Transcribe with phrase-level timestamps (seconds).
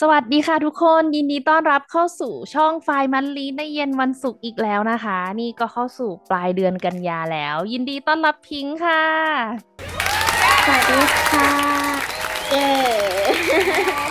[0.00, 9.04] สวัสดีค่ะทุกคนยินดีต้อนรับเข้าสู่ช่องไฟมันลีในเย็นวันศุกร์อีกแล้วนะคะ นี่ก็เข้าสู่ปลายเดือนกันยาแล้ว ยินดีต้อนรับพิงค์ค่ะ
[10.66, 11.00] สวัสดี
[11.30, 11.50] ค่ะ
[12.50, 12.68] เย้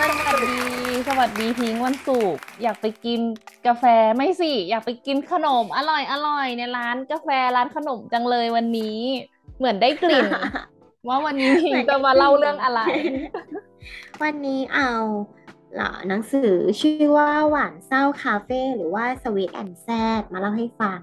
[0.28, 0.58] วัสดี
[1.08, 3.20] สวัสดีพิงค์วันศุกร์อยากไปกิน
[3.66, 3.84] กาแฟ
[4.16, 8.98] ไม่สิ อยากไปกินขนมอร่อยอร่อยในร้านกาแฟร้านขนมจังเลยวันนี้
[9.58, 10.26] เหมือนได้กลิ่น
[11.08, 12.80] ว่าวันนี้พิงค์จะมาเล่าเรื่องอะไร
[14.22, 14.92] วันนี้เอา
[15.39, 19.88] เหรอหนังสือชื่อว่าหวานเศร้าคาเฟ่หรือว่าสวีทแอนด์แซ
[20.20, 21.00] ดมาเล่าให้ฟัง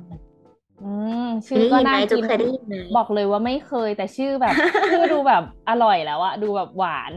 [0.84, 0.92] อื
[1.26, 4.56] มเคชื่ยอได้ก็ยินไหมน่าจุ๊กิบนเคยได้ยินไหมบอกเลยว่าไม่เคย แต่ชื่อแบบ
[4.90, 7.12] ชื่อดูแบบอร่อยแล้วอะดูแบบหวาน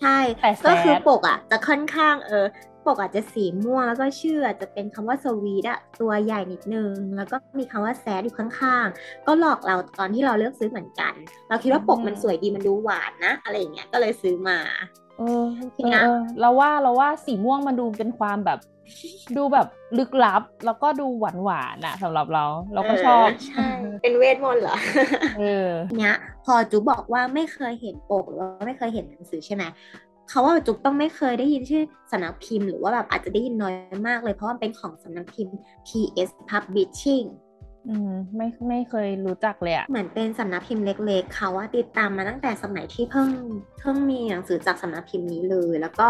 [0.00, 2.46] ใช่แต่แซดก็คือปกอะจะค่อนข้างเออ
[2.86, 11.12] ปกอาจจะสีม่วงแล้วก็ชื่ออาจจะเป็นคำว่าสวีทอะตัวใหญ่นิดนึง แล้วก็มีคำว่าแซดอยู่ข้างๆ ก็หลอกเราตอนที่เราเลือกซื้อเหมือนกัน
[11.48, 14.58] เราคิดว่าปกมันสวยดีมันดูหวานนะ อะไรอย่างเงี้ยก็เลยซื้อมา
[15.18, 18.58] เออทีเออเนี้ยเออเราว่าเราว่าสีม่วงมันดูเป็นความแบบ
[19.36, 19.66] ดูแบบ
[19.98, 23.68] ลึกลับ แล้วก็ดูหวานหวานอะสำหรับเรา เราก็ชอบเใช่
[24.02, 24.76] เป็นเวทมนต์เหรอ
[25.38, 29.64] เออเนี้ย พอจุ๊บบอกว่าไม่เคยเห็นปกหรือว่าไม่เคยเห็นหนังสือใช่ไหม
[30.28, 33.74] เขาว่าจุ๊บต้องไม่เคยได้ยินชื่อสำนักพิมพ์หรือว่าแบบอาจจะได้ยินน้อย
[34.08, 35.56] มากเลยเพราะว่ามันเป็นของสำนักพิมพ์
[35.86, 37.26] PS Publishing
[37.88, 43.28] อืมไม่ไม่เคยรู้จักเลยอะเหมือนเป็นสำนักพิมพ์เล็ก ๆเขาว่าติดตามมาตั้งแต่สมัยที่เพิ่ง
[43.80, 46.06] เพิ่งมีหนังสือจากสำนักพิมพ์นี้เลย แล้วก็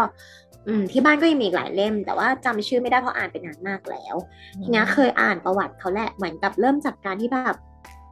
[0.67, 4.15] อืมที่บ้านก็ยังมีอีกหลายเล่ม แต่ว่าจำชื่อไม่ได้เพราะอ่านไปนานมากแล้ว
[4.63, 7.57] ทีเนี้ยเคยอ่านประวัติเขาแหละเหมือนกับเริ่มจากการที่แบบ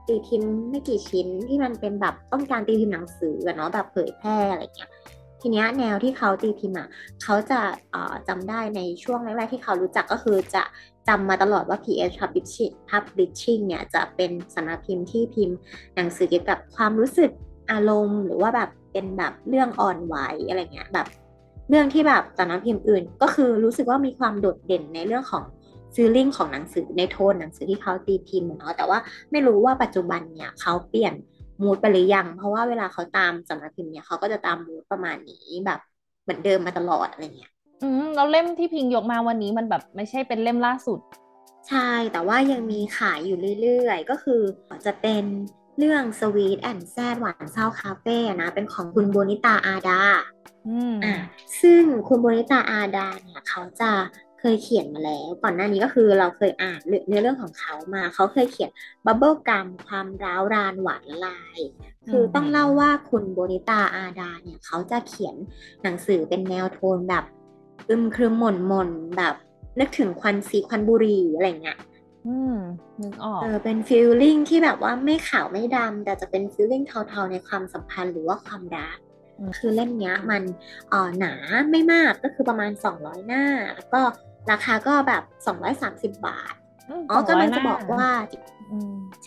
[0.07, 4.89] ตีพิมพ์ไม่กี่ชิ้นที่มันเป็นแบบต้องการตีพิมพ์หนังสืออะเนาะแบบเผยแพร่อะไรเงี้ย
[5.41, 6.87] ทีเนี้ยแนวที่เขาตีพิมพ์อะ
[7.23, 7.59] เขาจะ
[7.91, 10.63] เอ่อจำได้ในช่วงแรกๆที่เขารู้จักก็คือจะ
[11.07, 15.57] จำมาตลอดว่า PS Publishing Publishing เนี่ยจะเป็นสำนักพิมพ์ที่พิมพ์
[15.95, 17.31] หนังสือเกี่ยวกับความรู้สึก
[17.71, 20.15] อารมณ์ หรือว่าแบบเป็นแบบเรื่องอ่อนไหว
[20.47, 21.07] อะไรเงี้ยแบบ
[21.69, 25.43] เรื่องที่แบบสำนักพิมพ์อื่น ก็คือรู้สึกว่ามีความโดดเด่นในเรื่องของ
[25.93, 28.99] ฟีลลิ่งของหนังสือในโทนหนังสือที่เขาตีพิมพ์เนาะแต่ว่า
[29.31, 31.13] ไม่รู้ว่าปัจจุบันเนี่ยเขาเปลี่ยน
[31.61, 35.79] มูดไปหรือยัง เพราะว่าเวลาเขาตามสำนักพิมพ์เนี่ยเขาก็จะตามมูดประมาณนี้แบบ
[36.23, 37.51] เหมือนเดิมมาตลอดอะไรเงี้ย
[37.83, 40.99] อืมเราเล่มที่พิงยกมาวันนี้มันแบบไม่ใช่เป็นเล่มล่าสุด
[41.69, 44.41] ใช่แต่ว่ายังมีขายอยู่เรื่อยๆ ก็คือ
[44.85, 45.23] จะเป็น
[45.77, 50.01] เรื่อง Sweet and Sad หวานเศร้าคาเฟ่นะ เป็นของคุณโบนิตาอาดา
[50.67, 51.15] อืมอะ
[51.61, 53.91] ซึ่งคุณโบนิตาอาดาเนี่ย เขาจะ
[54.39, 58.69] เคยเขียนมาแล้ว ก่อนหน้านี้ก็คือเราเคยอ่านเรื่องเนื้อเรื่องของเขามา เขาเคยเขียน
[59.05, 61.59] Bubblegum ความร้าวรานหวานละลาย
[62.09, 65.35] คือต้องเล่าว่าคุณโบนิตาอาดาเนี่ย เขาจะเขียน
[65.83, 67.23] หนังสือเป็นแนวโทนแบบ
[67.89, 69.35] อึมครึมหม่นหม่นๆแบบ
[69.79, 71.79] นึกถึงควันสีควันบุหรี่อะไรเงี้ย
[72.27, 72.55] อืม
[73.01, 78.97] นึกออกเออเป็น feeling ที่แบบว่าไม่ขาวไม่ดำแต่จะเป็น feeling เทาๆในความสัมพันธ์หรือว่าความรัก
[79.37, 80.43] อืมคือเล่มเนี้ยมัน
[80.89, 81.33] เอ่อหนา
[81.71, 83.43] ไม่มากก็คือประมาณ 200 หน้า
[83.75, 84.01] แล้วก็
[84.51, 85.23] ราคาก็แบบ
[86.09, 86.53] 230 บาท
[86.89, 88.54] มอ๋อกำลังจะสบร้อยกว่าอืม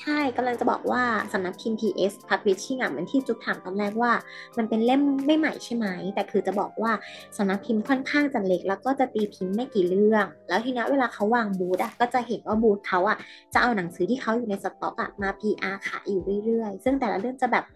[0.00, 4.12] ใช่กำลังจะบอกว่าสำนักพิมพ์ PS Publishing อะเหมือนที่จุ๊บถามตอนแรกว่า
[4.58, 6.92] มันเป็นเล่มไม่ใหม่ใช่ไหม แต่คือจะบอกว่า
[7.36, 13.18] สำนักพิมพ์ค่อนข้างจะเล็ก แล้วก็จะตีพิมพ์ไม่กี่เรื่อง แล้วทีนี้เวลาเขาวางบูธอะก็จะเห็นว่าบูธเขาอะ
[13.54, 17.66] จะเอาหนังสือที่เขาอยู่ในสต็อกอะมา PR ขายอยู่เรื่อยๆ ซึ่งแต่ละเรื่องจะแบบ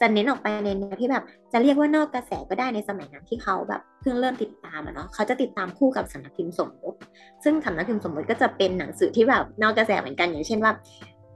[0.00, 6.98] จะเน้นออกไปในแนวที่แบบจะเรียกว่านอกกระแสก็ได้ในสมัยนั้นที่เขาแบบเพิ่งเริ่มติดตามอะเนาะเขาจะติดตามคู่กับสำนักพิมพ์สมมติ
[7.44, 10.72] ซึ่งสำนักพิมพ์สมมติก็จะเป็นหนังสือที่แบบนอกกระแสเหมือนกันอย่างเช่นว่า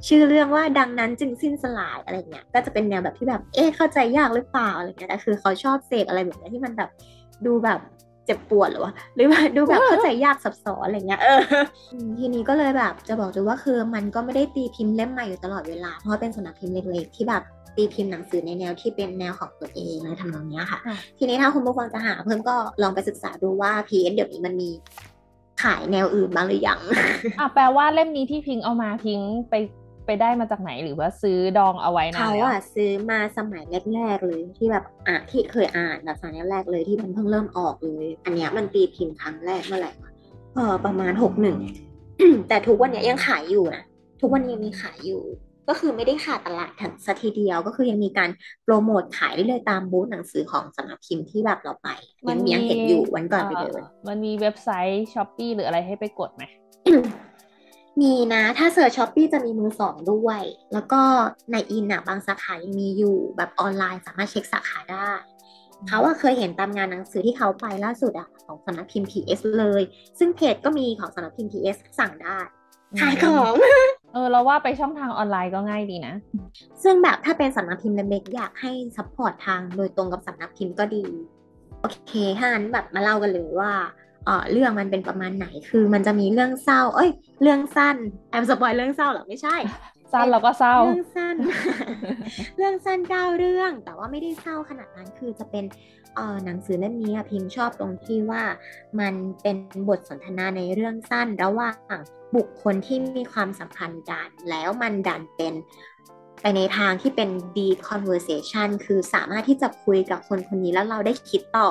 [0.07, 6.91] ชื่อเรื่องว่าดังนั้นจึงสิ้นสลายอะไรเงี้ยก็จะเป็นแนวแบบที่แบบเอ๊ะเข้าใจยากหรือเปล่าอะไรเงี้ยแต่คือเขาชอบเสพอะไรแบบนี้ที่มันแบบ
[7.47, 7.81] ดูแบบ
[8.27, 11.41] เจ็บปวดหรือว่าหรือว่าดูแบบเข้าใจยากซับซ้อนอะไรเงี้ยเออ
[11.93, 17.43] อืมทีนี้ก็เลยแบบจะบอกดูว่าคือมันก็ไม่ได้ตีพิมพ์เล่มใหม่อยู่ตลอดเวลา เพราะว่าเป็นสำนักพิมพ์เล็กๆที่แบบ
[17.77, 24.71] ตีพิมพ์หนังสือในแนวที่เป็นแนวของตัวเองอะไรทำนองเนี้ยค่ะค่ะ ทีนี้ถ้าคุณผู้ฟังจะหาเพิ่มก็ลองไปศึกษาดูว่า PS เดี๋ยวนี้มันมี
[25.62, 26.81] ขายแนวอื่นบ้างหรือยัง
[27.39, 29.55] อะแปลว่าเล่มนี้ที่พิงเอามาพิงไป
[30.06, 33.62] ไปได้มาจากไหนหรือว่าซื้อดองเอาไว้นานเขาแล้วอะซื้อมาสมัย
[33.95, 40.11] แรกๆเลยที่แบบอะที่เคยอ่านแบบสมัยแรกๆเลยที่มันเพิ่งเริ่มออกเลยอันเนี้ยมันตีพิมพ์ครั้งแรกเมื่อไหร่วะ
[40.55, 41.59] เออประมาณหกหนึ่ง
[42.49, 43.85] แต่ทุกวันเนี้ยยังขายอยู่นะ
[44.21, 45.23] ทุกวันนี้ยังมีขายอยู่
[45.69, 48.31] ก็คือไม่ได้ขาดตลาดทันสัทีเดียวก็คือยังมีการ
[48.65, 51.89] โปรโมทขายได้เลยตามบูธหนังสือของสำนักพิมพ์ที่แบบเราไป
[52.29, 56.43] ยังยังเห็นอยู่วันก่อนไปเดินมันมีเว็บไซต์ Shopee หรืออะไรให้ไปกดไหม
[58.00, 60.43] มีนะ ถ้า search Shopee จะมีมือสองด้วย
[60.73, 61.02] แล้วก็
[61.53, 65.11] นายอินทร์อะบางสาขายังมีอยู่แบบออนไลน์สามารถเช็คสาขาได้
[65.87, 69.82] เขาว่าเคยเห็นตามงานหนังสือที่เขาไปล่าสุดอะของสำนักพิมพ์ PS เลย
[70.19, 72.38] ซึ่งเพจก็มีของสำนักพิมพ์ PS สั่งได้
[73.00, 73.52] ขายของ
[74.12, 76.14] เออเราว่าไปช่องทางออนไลน์ก็ง่ายดีนะ
[76.82, 81.05] ซึ่งแบบถ้าเป็นสำนักพิมพ์เล็กๆอยากให้ support ทางโดยตรงกับสำนักพิมพ์ก็ดี
[81.81, 83.73] โอเคถ้างั้นแบบมาเล่ากันเลยว่า
[84.25, 87.11] เออเรื่องมันเป็นประมาณไหน คือมันจะมีเรื่องเศร้า เอ้ย
[87.43, 87.97] เรื่องสั้น
[88.31, 89.56] แอมสปอยเรื่องเศร้าหรอ ไม่ใช่
[90.12, 91.37] สั้นเราก็เศร้า เรื่องสั้น
[92.56, 95.65] เรื่องสั้นเก้าเรื่อง แต่ว่าไม่ได้เศร้าขนาดนั้น คือจะเป็น
[96.15, 98.43] เออหนังสือเล่มนี้พิมชอบตรงที่ว่า
[99.00, 99.56] มันเป็น
[99.88, 101.99] บทสนทนาในเรื่องสั้น ระหว่าง
[102.37, 105.55] บุคคลที่มีความสัมพันธ์กัน แล้วมันดันเป็น
[106.41, 111.71] ไปในทางที่เป็น deep conversation คือสามารถที่จะคุยกับคนคนนี้แล้วเราได้คิดต่อ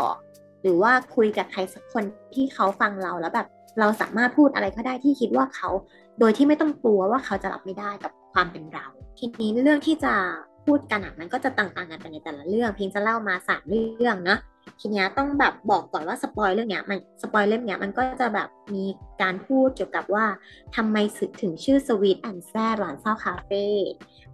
[0.64, 2.04] หรือว่าคุยกับใครสักคน
[2.36, 3.48] ที่เขาฟังเราแล้วแบบ
[3.80, 5.70] เราสามารถพูดอะไรก็ได้ที่คิดว่าเขา
[6.20, 8.86] โดยที่ไม่ต้องกลัวว่าเขาจะรับไม่ได้กับความเป็นเรา
[9.18, 10.14] ทีนี้เรื่องที่จะ
[10.66, 14.40] พูดกันอะมันก็จะต่างๆกันไปในแต่ละเรื่องเพียงจะเล่ามาสามเรื่องเนาะ
[14.80, 18.84] ทีนี้ต้องแบบบอกก่อนว่า spoil เรื่องเนี้ยมัน spoil เรื่องเนี้ยมันก็จะแบบมี
[19.22, 20.26] การพูดเกี่ยวกับว่า
[20.76, 20.98] ทำไม
[21.42, 23.66] ถึงชื่อ Sweet and Sad หวานเศร้าคาเฟ่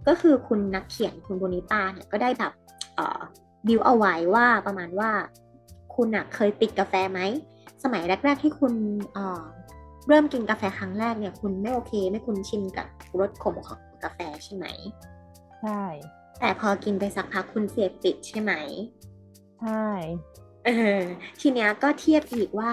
[0.06, 2.52] ก็คือคุณนักเขียนคุณโบนิตาเนี่ยก็ได้แบบ
[2.94, 3.20] เอ่อ
[3.68, 5.10] ดิวเอาไว้ว่าประมาณว่า
[6.00, 7.20] คุณอะเคยติดกาแฟไหม
[7.82, 9.16] สมัยแรก ๆ ที่คุณ
[10.08, 12.86] เริ่มกินกาแฟครั้งแรกเนี่ย คุณไม่โอเค ไม่คุ้นชินกับ
[13.20, 14.66] รสขมของกาแฟใช่ไหม
[15.60, 15.82] ใช่
[16.40, 18.52] แต่พอกินไปสักพักคุณเสพติดใช่ไหม
[19.60, 19.86] ใช่
[20.64, 21.00] เออ
[21.40, 22.70] ทีเนี้ยก็เทียบอีกว่า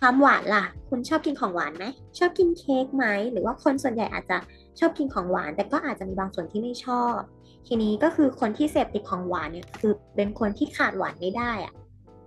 [0.00, 1.84] ความหวานล่ะ คุณชอบกินของหวานไหม
[2.18, 4.38] ชอบกินเค้กไหม หรือว่าคนส่วนใหญ่อาจจะ
[4.78, 7.18] ชอบกินของหวาน แต่ก็อาจจะมีบางส่วนที่ไม่ชอบ
[7.66, 11.74] ทีนี้ก็คือคนที่เสพติดของหวานเนี่ยคือเป็นคนที่ขาดหวานไม่ได้อะ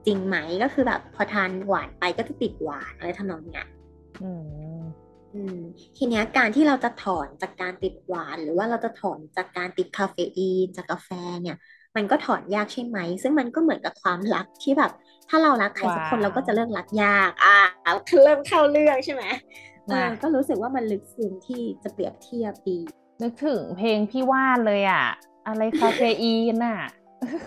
[0.07, 3.67] จริงไหมก็คือแบบพอทานหวานไปก็จะติดหวานอะไรทำนองเนี้ย
[4.21, 4.31] อื
[4.79, 4.81] ม
[5.33, 5.57] อืม
[5.97, 11.09] ทีเนี้ยการที่เราจะถอนจากการติดหวาน หรือว่าเราจะถอนจากการติดคาเฟอีนจากกาแฟ
[11.41, 11.57] เนี่ย
[11.95, 14.91] มันก็ถอนยากใช่ไหม ซึ่งมันก็เหมือนกับความรักที่แบบ
[15.29, 17.57] ถ้าเรารักใครสักคนเราก็จะเลิกรักยาก อ่า
[18.23, 19.23] เริ่มเข้าเรื่องใช่ไหม
[19.89, 22.79] เออก็รู้สึกว่ามันลึกซึ้งที่จะเปรียบเทียบดี
[23.21, 25.05] นึกถึงเพลงพี่ว่านเลยอะ
[25.47, 26.79] อะไรคาเฟอีนอะ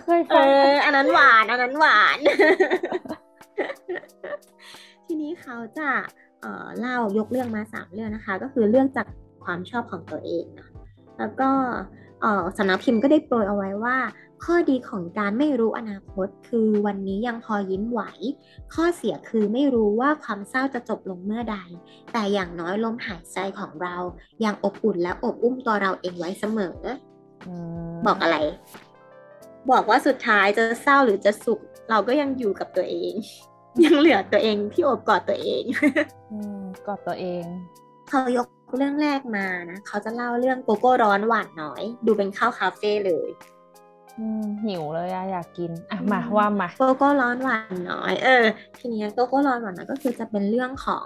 [0.03, 2.17] เคยฟังเอออันนั้นหวาน อันนั้นหวาน
[5.05, 5.89] ทีนี้เขาจะ
[6.41, 9.07] เอ่อเล่ายกเรื่องมาสามเรื่องนะคะ ก็คือเรื่องจาก
[9.43, 10.67] ความชอบของตัวเองนะ
[11.17, 11.49] แล้วก็
[12.21, 13.97] เอ่อสำนักพิมพ์ก็ได้โปรยเอาไว้ว่า
[14.43, 18.01] ข้อดีของการไม่รู้อนาคต คือวันนี้ยังพอยิ้มไหว
[18.73, 21.57] ข้อเสียคือไม่รู้ว่าความเศร้าจะจบลงเมื่อใด
[22.11, 23.95] แต่อย่างน้อยลมหายใจของเรา
[24.45, 26.75] ยังอบอุ่นและอบอุ้มตัวเราเองไว้เสมอ
[28.05, 28.37] บอกอะไร
[29.71, 31.59] บอกว่าสุดท้ายจะเศร้าหรือจะสุข
[31.89, 33.13] เราก็ยังอยู่กับตัวเอง
[33.85, 35.63] ยังเหลือตัวเองที่อบกอดตัวเอง
[36.87, 37.43] กอดตัวเอง
[38.09, 38.47] เขายก
[38.77, 43.29] เรื่องแรกมานะเขาจะเล่าเรื่องโกโก้ร้อนหวานน้อย ดูเป็นข้าวคาเฟ่เลย
[44.65, 48.45] หิวเลยอะอยากกินอะมาว่ามาโกโก้ร้อนหวานน้อย เออ
[48.77, 51.05] ทีนี้โกโก้ร้อนหวานน้อยก็คือจะเป็นเรื่องของ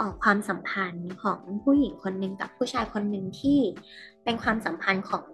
[0.00, 3.58] ออกความสัมพันธ์ของผู้หญิงคนหนึ่งกับผู้ชายคนหนึ่งที่
[4.24, 5.24] เป็นความสัมพันธ์ของ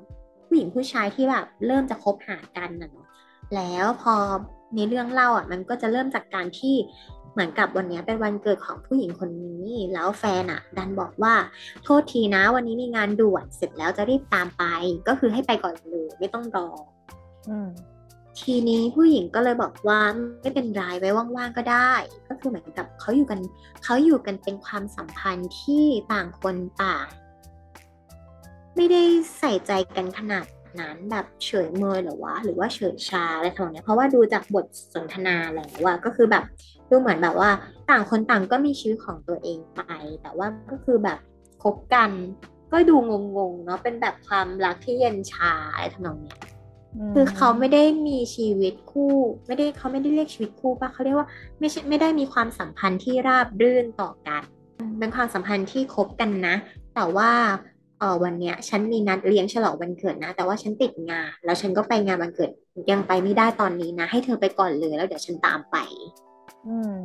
[0.53, 3.07] ผู้หญิงผู้ชายที่แบบเริ่มจะคบหากันนะเนาะ
[3.55, 4.15] แล้วพอ
[4.75, 6.75] ในเรื่องเล่าอะมันก็จะเริ่มจากการที่
[7.33, 11.35] เหมือนกับวันนี้เป็นวันเกิดของผู้หญิงคนนี้ แล้วแฟนอะ ดันบอกว่า
[11.85, 14.65] โทษทีนะ วันนี้มีงานด่วนเสร็จแล้วจะรีบตามไป
[15.09, 16.69] ก็คือให้ไปก่อนเลยไม่ต้องรอ
[18.41, 20.01] ทีนี้ผู้หญิงก็เลยบอกว่า
[20.41, 21.93] ไม่เป็นไรไว้ว่างๆก็ได้
[22.29, 23.41] ก็คือเหมือนกับเขาอยู่กัน
[23.85, 27.07] เขาอยู่กันเป็นความสัมพันธ์ที่ต่างคนต่าง
[28.77, 29.03] ไม่ได้
[29.39, 30.47] ใส่ใจกันขนาด
[30.81, 36.45] นั้นแบบเฉยเมยหรือว่าหรือว่าเฉยชาอะไรทำนองนี้เพราะว่าดูจากบทสนทนาแล้วว่าก็คือแบบ
[36.91, 37.51] ดูเหมือนแบบว่า
[37.91, 39.81] ต่างคนต่างก็มีชีวิตของตัวเองไป
[40.23, 41.19] แต่ว่าก็คือแบบ
[41.63, 42.11] คบกัน
[42.73, 46.37] ก็ดูงงๆเนาะเป็นแบบความรักที่เย็นชาอะไรทำนองนี้
[47.15, 49.15] คือเขาไม่ได้มีชีวิตคู่
[49.47, 54.43] ไม่ได้เขาไม่ได้เรียกชีวิตคู่ปะเขาเรียกว่าไม่ใช่ไม่ได้มีความสัมพันธ์ที่ราบรื่นต่อกัน
[54.99, 56.57] เป็นความสัมพันธ์ที่คบกันนะ
[56.95, 57.31] แต่ว่า
[58.03, 62.51] เออวันเนี้ย ฉันมีนัดเลี้ยงฉลองวันเกิดนะ แต่ว่าฉันติดงาน แล้วฉันก็ไปงานวันเกิด
[62.91, 65.77] ยังไปไม่ได้ตอนนี้นะ ให้เธอไปก่อนเลยแล้วเดี๋ยวฉันตามไป
[66.67, 66.97] อืม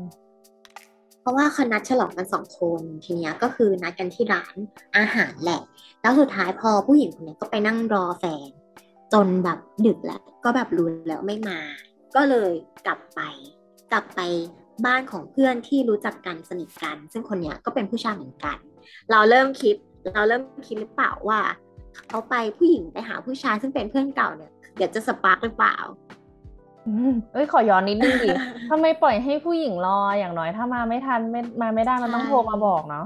[1.21, 4.55] เพราะว่าเขานัดฉลองกันสองคนทีเนี้ยก็คือนัดกันที่ร้าน
[4.97, 5.61] อาหารแหละ
[6.01, 8.49] แล้วสุดท้ายพอผู้หญิงคนนี้ก็ไปนั่งรอแฟน
[9.13, 11.59] จนแบบดึกแล้ว ก็แบบรู้แล้วไม่มา
[12.15, 12.51] ก็เลย
[12.85, 13.21] กลับไป
[13.91, 14.19] กลับไป
[14.85, 18.57] บ้านของเพื่อนที่รู้จักกันสนิทกัน ซึ่งคนเนี้ยก็เป็นผู้ชายเหมือนกัน
[19.11, 19.75] เราเริ่มคิด
[20.13, 21.39] เราเริ่มคิดหรือเปล่าว่า
[22.09, 25.77] เขาไปผู้หญิงไปหาผู้ชายซึ่งเป็นเพื่อนเก่าเนี่ยเดี๋ยวจะสปาร์กหรือเปล่า
[26.87, 28.29] อืมเอ้ยขอย้อนนิดนึงดิ
[28.69, 33.05] ทำไมปล่อยให้ผู้หญิงรออย่างน้อยถ้ามาไม่ทันไม่มาไม่ได้มันต้องใช่โทรมาบอกเนาะ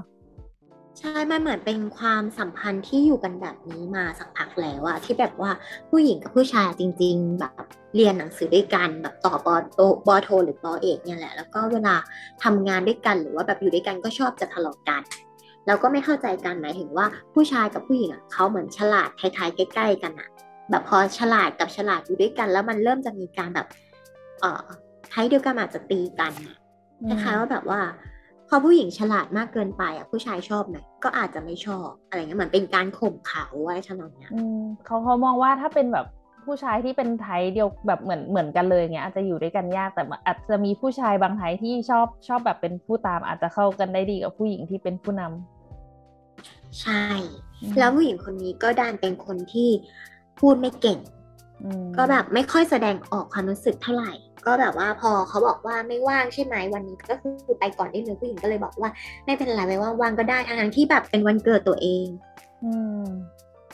[1.00, 5.52] ใช่มันเหมือนเป็นความสัมพันธ์ที่อยู่กันแบบนี้มาสักพักแล้วอะที่แบบว่า
[5.90, 7.66] ผู้หญิงกับผู้ชายจริง ๆ แบบ
[7.96, 11.96] เรียนหนังสือด้วยกันแบบต่อปอโตปอโท หรือปอเอกเนี่ยแหละ แล้วก็เวลา
[12.44, 15.02] ทำงานด้วยกันหรือว่าแบบอยู่ด้วยกันก็ชอบจะทะเลาะกัน
[15.68, 20.30] แล้วก็ไม่เข้าใจกันหมายถึงว่าผู้ชายกับผู้หญิงอะเขาเหมือนฉลาดคล้ายๆใกล้ ๆ กันอะ
[20.70, 23.68] แบบพอฉลาดกับฉลาดอยู่ด้วยกัน แล้วมันเริ่มจะมีการแบบ
[24.42, 24.66] เอ่อ
[25.10, 26.56] ไทยเดียวกันอาจจะตีกันอะ
[27.02, 27.82] อืคมล้ายๆว่าแบบว่า
[28.50, 36.06] พอผู้หญิงฉลาดมากเกินไปอะผู้ชายชอบไหมก็อาจจะไม่ชอบอะไรเงี้ยเหมือนเป็นการข่มเขาอะไรทำนองเนี้ยอืมเขาเขามองว่าถ้าเป็นแบบ
[36.46, 47.04] ผู้ชายที่เป็นไทยเดียวแบบเหมือนเหมือนกันเลยเงี้ยอาจจะอยู่ด้วยกันยากแต่อาจจะมีผู้ชายบางไทยที่ชอบชอบแบบเป็นผู้ตามอาจจะเข้ากันได้ดีกับผู้หญิงที่เป็นผู้นำใช่
[47.62, 49.70] อืมแล้วผู้หญิงคนนี้ก็ดันเป็นคนที่
[50.40, 51.00] พูดไม่เก่ง
[51.64, 54.14] อืมก็แบบไม่ค่อยแสดงออกความรู้สึกเท่าไหร่
[54.46, 58.90] ก็แบบว่าพอเขาบอกว่าไม่ว่างใช่ไหมวันนี้ก็คือไปก่อนได้เลยผู้หญิงก็เลยบอกว่า
[59.26, 62.06] ไม่เป็นไรไม่ว่างว่างก็ได้ทั้งๆที่แบบเป็นวันเกิดตัวเอง
[62.64, 62.72] อื
[63.04, 63.06] ม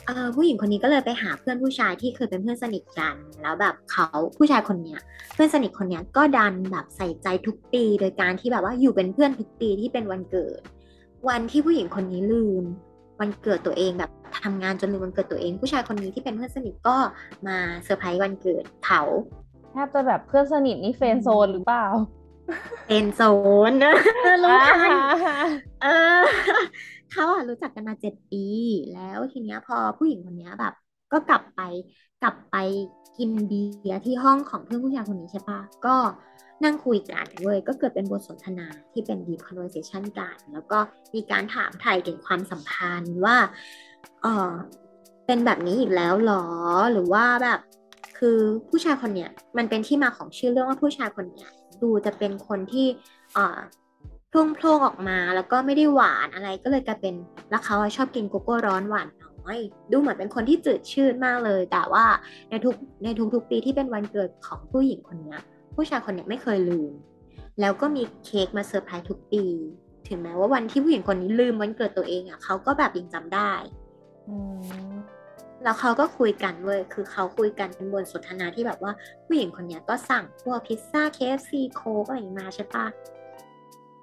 [0.08, 5.00] เออผู้หญิงคนนี้ก็เลยไปหาเพื่อนผู้ชายที่เคยเป็นเพื่อนสนิทกัน แล้วแบบเขาผู้ชายคนเนี้ย
[5.34, 10.60] เพื่อนสนิทคนเนี้ยก็ดันแบบใส่ใจทุกปี โดยการที่แบบว่าอยู่เป็นเพื่อนทุกปีที่เป็นวันเกิด
[11.28, 12.64] วันที่ผู้หญิงคนนี้ลืม
[13.20, 14.10] วันเกิดตัวเองแบบ
[14.42, 16.96] ทำงานจนลืมวันเกิดตัวเอง ผู้ชายคนนี้ที่เป็นเพื่อนสนิทก็
[17.46, 19.02] มาเซอร์ไพรส์วันเกิดเขา
[19.72, 21.86] แทบจะแบบเพื่อนสนิทนี่ friend zone หรือเปล่า
[22.86, 23.22] เป็นโซ
[23.70, 23.72] น
[24.42, 25.46] รู้ทันอ่า
[25.82, 25.86] เอ
[26.18, 26.20] อ
[27.12, 28.44] เขาอะรู้จักกันมาเจ็ดปี
[28.94, 30.74] แล้วทีเนี้ยพอผู้หญิงคนเนี้ยแบบ
[31.12, 31.60] ก็กลับไป
[32.22, 32.56] กลับไป
[33.18, 35.96] กินเบียร์ที่ห้องของเพื่อนผู้ชายคนนี้ใช่ปะก็
[36.64, 40.78] นั่งคุยกันเว้ยก็เกิดเป็นบทสนทนาที่เป็น deep conversation กัน แล้วก็
[41.14, 43.36] มีการถามไถ่ถึงความสัมพันธ์ว่า
[44.22, 44.52] เออ
[45.26, 46.44] เป็นแบบนี้อีกแล้วหรอ
[46.92, 47.60] หรือว่าแบบ
[48.18, 48.38] คือ
[48.68, 51.50] ผู้ชายคนเนี้ยมันเป็นที่มาของชื่อเรื่องว่าผู้ชายคนเนี้ย
[51.82, 52.86] ดูจะเป็นคนที่
[53.34, 53.58] เอ่อ
[54.28, 57.14] โพล่งโพล่งออกมาแล้วก็ไม่ได้หวานอะไรก็เลยกลายเป็น
[57.50, 59.58] แล้วเขาชอบกินโกโก้ร้อนหวานน้อย
[59.90, 62.04] ดูเหมือนเป็นคนที่จืดชืดมากเลย แต่ว่า
[62.50, 65.36] ในทุกในทุกๆปีที่เป็นวันเกิดของผู้หญิงคนนี้
[65.74, 66.92] ผู้ชายคนนี้ไม่เคยลืม
[67.60, 69.44] แล้วก็มีเค้กมาเซอร์ไพรส์ทุกปี
[70.08, 73.52] ถึงแม้ว่าวันที่ผู้หญิงคนนี้ลืมวันเกิดตัวเองอะเขาก็แบบยังจำได้
[74.28, 74.36] อื
[74.90, 74.92] ม
[75.62, 78.92] แล้วเขาก็คุยกันเว้ย คือเขาคุยกันเป็นบทสนทนาที่แบบว่า
[79.26, 82.86] ผู้หญิงคนนี้ก็สั่งพวกพิซซ่า KFC โค้กอะไรอย่างงี้มาใช่ปะ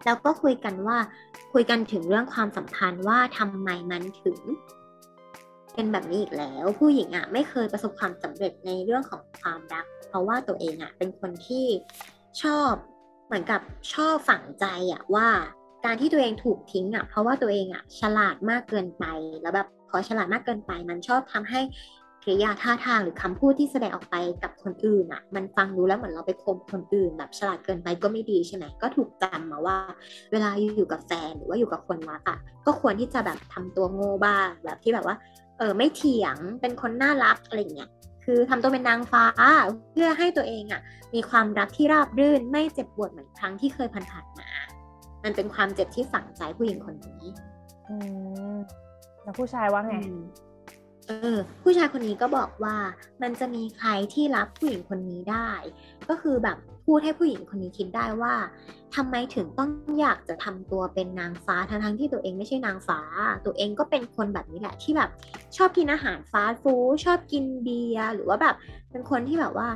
[0.06, 0.98] แล้วก็คุยกันว่า
[1.54, 4.38] คุยกันถึงเรื่องความสัมพันธ์ว่าทำไมมันถึง
[5.74, 11.66] เป็นแบบนี้อีกแล้ว ผู้หญิงอะไม่เคยประสบความสำเร็จในเรื่องของความรัก เพราะว่าตัวเองอะเป็นคนที่
[12.42, 12.72] ชอบ
[13.26, 13.62] เหมือนกับ
[13.94, 15.28] ชอบฝังใจอะว่า
[15.86, 19.06] การที่ตัวเองถูกทิ้งอะเพราะว่าตัวเองอะฉลาดมากเกินไป
[19.42, 21.62] แล้วแบบพอฉลาดมากเกินไปมันชอบทำให้
[22.26, 29.78] กิริยาท่าทางหรือคำพูดที่แสดงออกไปกับคนอื่นอะ มันฟังดูแล้วเหมือนเราไปคมคนอื่น แบบฉลาดเกินไปก็ไม่ดีใช่ไหมก็ถูกจำมาว่า
[30.32, 35.16] เวลาอยู่กับแฟนหรือว่าอยู่กับคนรักอะก็ควรที่จะแบบทำตัวโง่บ้างแบบที่แบบว่า
[35.58, 37.90] เออไม่เถียงเป็นคนน่ารักอะไรอย่างเงี้ย
[38.26, 39.26] คือทำตัวเป็นนางฟ้า
[39.92, 40.82] เพื่อให้ตัวเองอะ
[41.14, 44.50] มีความรักที่ราบรื่นไม่เจ็บปวดเหมือนครั้งที่เคยผ่านๆมา
[45.24, 47.24] มันเป็นความเจ็บที่ฝังใจผู้หญิงคนนี้
[47.90, 47.96] อื
[48.56, 48.58] ม
[49.24, 50.22] แล้วผู้ชายว่าไงอืม
[51.08, 52.76] เออผู้ชายคนนี้ก็บอกว่า
[53.22, 55.50] มันจะมีใครที่รับผู้หญิงคนนี้ได้
[56.10, 58.34] ก็คือแบบพูดให้ผู้หญิงคนนี้คิดได้ว่า
[58.96, 59.70] ทำไมถึงต้อง
[60.00, 63.02] อยากจะทำตัวเป็นนางฟ้าทั้งที่ตัวเองไม่ใช่นางฟ้า
[63.46, 65.10] ตัวเองก็เป็นคนแบบนี้แหละที่แบบ
[65.58, 68.56] ชอบกินอาหารฟาสต์ฟู้ดชอบกินเบียร์หรือว่าแบบ
[68.92, 69.70] เป็นคนที่แบบว่า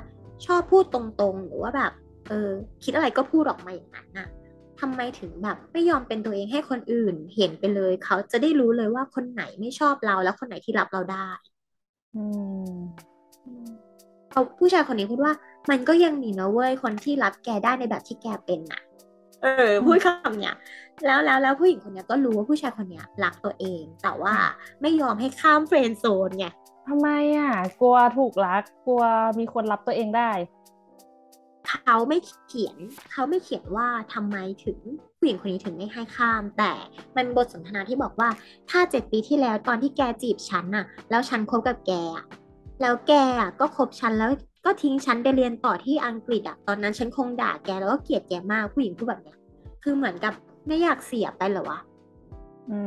[0.46, 1.92] ชอบพูดตรงๆ หรือว่าแบบ
[2.30, 2.50] เออ
[2.84, 4.28] คิดอะไรก็พูดออกมาอย่างนั้นน่ะ
[4.80, 11.30] ทำไมถึงแบบไม่ยอมเป็นตัวเองให้คนอื่นเห็นไปเลย เขาจะได้รู้เลยว่าคนไหนไม่ชอบเราแล้วคนไหนที่รับเราได้
[12.16, 12.24] อื
[12.72, 12.74] ม
[14.32, 15.34] เขาผู้ชายคนนี้พูดว่า
[15.70, 18.82] มันก็ยังมีนะเว้ยคนที่รับแกได้ในแบบที่แกเป็นน่ะ
[19.42, 20.56] เออพูดคำเนี้ย
[21.06, 24.36] แล้วแล้วแล้วผู้หญิงคนเนี้ยก็รู้ว่าผู้ชายคนเนี้ยรักตัวเอง แต่ว่า
[24.82, 26.46] ไม่ยอมให้ข้ามเฟรนด์โซนไง
[26.88, 29.04] ทำไมอะ กลัวถูกรัก กลัว
[29.40, 30.32] มีคนรับตัวเองได้
[31.70, 32.78] เขาไม่เขียน
[33.12, 34.78] เขาไม่เขียนว่าทำไมถึง
[35.18, 36.72] ผู้หญิงคนนี้ถึงไม่ให้ข้าม แต่
[37.16, 38.30] มันบทสนทนาที่บอกว่า
[38.70, 41.92] ถ้าเจ็ดปีที่แล้วตอนที่แกจีบฉันน่ะ แล้วฉันคบกับแก
[42.82, 44.32] แล้วแกอะก็คบฉันแล้ว
[44.66, 49.38] ก็ทิ้งฉันไปเรียนต่อที่อังกฤษอะตอนนั้นฉันคงด่าแกแล้วก็เกลียดแกมากผู้หญิงพูดแบบเนี้ย
[49.84, 50.34] คือเหมือนกับ
[50.68, 51.80] ไม่อยากเสียไปเหรอวะ
[52.72, 52.80] อื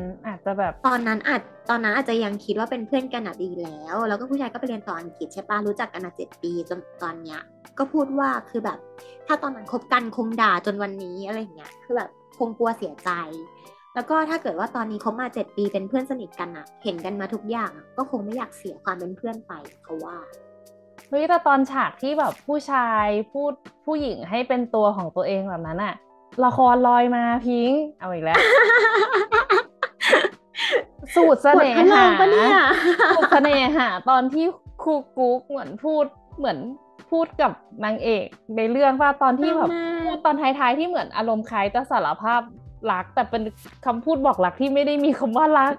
[0.00, 7.40] มอาจจะแบบตอนนั้นอาจตอนนั้นอาจจะยังคิดว่าเป็นเพื่อนกันอะดีแล้ว แล้วก็ผู้ชายก็ไปเรียนต่ออังกฤษใช่ปะรู้จักกันมาเจ็ดปีจนตอนเนี้ย
[7.78, 8.78] ก็พูดว่าคือแบบ
[9.26, 13.10] ถ้าตอนนั้นคบกันคงด่าจนวันนี้อะไรอย่างเงี้ยคือแบบคงกลัวเสียใจ
[13.94, 19.52] แล้วก็ถ้าเกิดว่าตอนนี้เขามาเจ็ดปีเป็นเพื่อนสนิทกันอะเห็นกันมาทุกอย่างอะก็คงไม่อยากเสียความเป็นเพื่อนไป
[19.82, 20.16] เขาว่า
[21.08, 23.52] เฮ้ยแต่ตอนฉากที่แบบผู้ชายพูด
[23.84, 25.94] ผู้หญิงให้เป็นตัวของตัวเองแบบนั้นอะ
[26.44, 28.36] ละครลอยมาพิงค์เอาอีกแล้ว
[31.14, 32.54] สูตรเสน่บทพลัหางปะเนี่ย
[33.16, 34.46] สูตรเสน่หา ตอนที่
[34.82, 36.04] ครูกุ๊กเหมือนพูด
[36.38, 36.58] เหมือน
[37.10, 37.52] พูดกับ
[37.84, 42.40] นางเอกในเรื่องว่าตอนที่แบบชอบมากพูดตอนท้ายๆที่เหมือนอารมณ์คล้ายจะสารภาพ
[42.90, 43.42] รัก แต่เป็น
[43.86, 45.74] คำพูดบอกรักที่ไม่ได้มีคำว่ารัก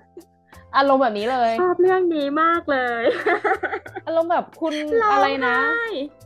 [0.77, 3.01] อารมณ์แบบนี้เลยชอบเรื่องนี้มากเลย
[4.07, 4.73] อารมณ์แบบคุณ
[5.13, 5.55] อะไรนะ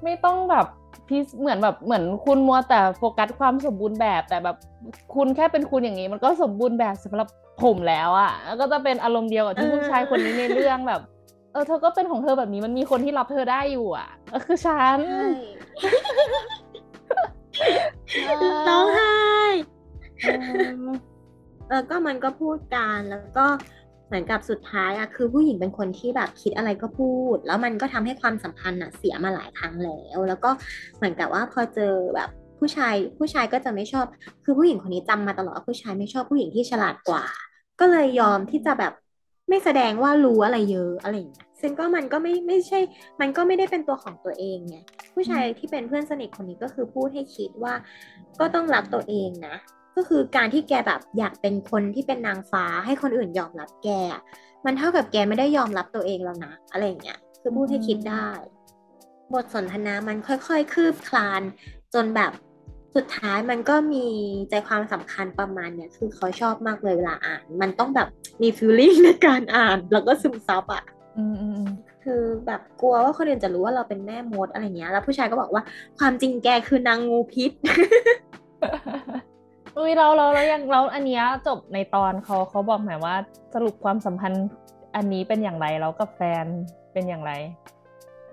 [0.03, 0.65] ไม่ต้องแบบ
[1.11, 4.57] พีเหมือนแบบเหมือนคุณมัวแต่โฟกัสความสมบูรณ์แบบ แต่แบบ
[5.15, 7.27] คุณแค่เป็นคุณอย่างนี้ มันก็สมบูรณ์แบบสำหรับ
[7.63, 11.01] ผมแล้วอะแล้วก็จะเป็นอารมณ์เดียวกับที่เออผู้ชายคนนี้ในเรื่องแบบ
[11.51, 14.99] เออเธอก็เป็นของเธอแบบนี้มันมีคนที่รับเธอได้อยู่อะก็คือฉัน
[18.69, 19.11] ร้องไห้
[20.21, 20.91] เออ
[21.67, 23.45] เออก็มันก็พูดกันแล้วก็
[24.11, 30.49] เหมือนกับสุดท้ายอะคือผู้หญิงเป็นคนที่แบบคิดอะไรก็พูด แล้วมันก็ทำให้ความสัมพันธ์อะเสียมาหลายครั้งแล้ว แล้วก็
[30.97, 34.05] เหมือนกับว่าพอเจอแบบผู้ชายผู้ชายก็จะไม่ชอบ
[34.43, 37.23] คือผู้หญิงคนนี้จำมาตลอดผู้ชายไม่ชอบผู้หญิงที่ฉลาดกว่า
[37.79, 38.93] ก็เลยยอมที่จะแบบ
[39.49, 42.79] ไม่แสดงว่ารู้อะไรเยอะอะไรอย่างเงี้ยซึ่งก็มันก็ไม่ไม่ใช่
[43.21, 44.77] มันก็ไม่ได้เป็นตัวของตัวเองไง
[45.13, 47.73] ผู้ชายที่เป็นเพื่อนสนิทคนนี้ก็คือพูดให้คิดว่า
[48.39, 49.55] ก็ต้องรักตัวเองนะ
[49.95, 54.21] ก็คือการที่แกแบบอยากเป็นคนที่เป็นนางฟ้าให้คนอื่นยอมรับแกอะ
[54.65, 58.27] มันเท่ากับแกไม่ได้ยอมรับตัวเองแล้วนะ อะไรอย่างเงี้ยคือพูดให้คิดได้
[59.33, 61.41] บทสนทนามันค่อยๆ คืบคลาน
[61.93, 62.31] จนแบบ
[62.95, 64.05] สุดท้ายมันก็มี
[64.49, 68.07] ใจความสำคัญประมาณเนี้ยคือเขาชอบมากเลยเวลาอ่าน มันต้องแบบ
[68.41, 70.83] มีฟีลลิ่งในการอ่าน แล้วก็ซึมซับอะ
[71.17, 71.71] อืมอืมอืม
[72.03, 75.63] คือแบบกลัวว่าคนอื่นจะรู้ว่าเราเป็นแม่มดอะไรเงี้ย แล้วผู้ชายก็บอกว่า
[75.99, 77.51] ความจริงแกคือนางงูพิษ
[79.77, 83.15] อุ้ยเราเราเรายังเราอันเนี้ยจบในตอนเขาเขาบอกหมายว่า
[83.53, 84.47] สรุปความสัมพันธ์
[84.95, 86.45] อันนี้เป็นอย่างไรแล้วกับแฟน
[86.93, 87.31] เป็นอย่างไร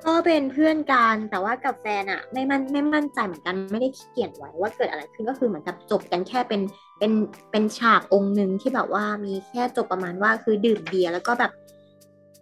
[0.06, 6.60] ก็เป็นเพื่อนกันแต่ว่ากับแฟนอะไม่มั่นไม่มั่นใจเหมือนกันไม่ได้เขียนไว้ว่าเกิดอะไรขึ้นก็คือเหมือนกับจบกันแค่เป็น
[6.98, 7.12] เป็น
[7.50, 11.52] เป็นฉากองค์หนึ่งที่แบบว่ามีแค่จบประมาณว่าคือดื่มเบียร์แล้วก็แบบ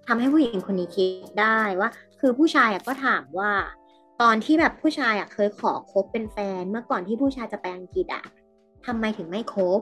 [0.06, 3.50] ทำให้ผู้หญิงคนนี้คิดได้ว่า คือผู้ชายอะก็ถามว่า
[4.22, 8.24] ตอนที่แบบผู้ชายอะเคยขอคบเป็นแฟน เมื่อก่อนที่ผู้ชายจะไปอังกฤษอะ
[8.86, 9.80] ทำไมถึงไม่คบ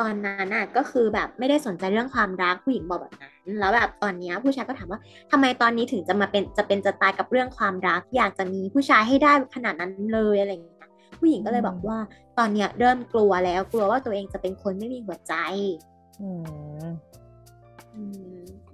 [0.00, 5.00] ตอนนั้นน่ะก็คือแบบไม่ได้สนใจเรื่องความรักผู้หญิงบอกแบบนั้น แล้วแบบตอนเนี้ยผู้ชายก็ถามว่า
[5.30, 10.78] ทำไมตอนนี้ถึงจะมาเป็นจะเป็นจะตายกับเรื่องความรัก อยากจะมีผู้ชายให้ได้ขนาดนั้นเลยอะไรอย่างเงี้ย
[11.20, 11.98] ผู้หญิงก็เลยบอกว่า
[12.38, 15.34] ตอนเนี้ยเริ่มกลัวแล้วกลัวว่าตัวเองจะเป็นคนไม่มีหัวใจ
[16.20, 16.28] อื
[16.84, 16.88] ม
[17.94, 18.29] อืม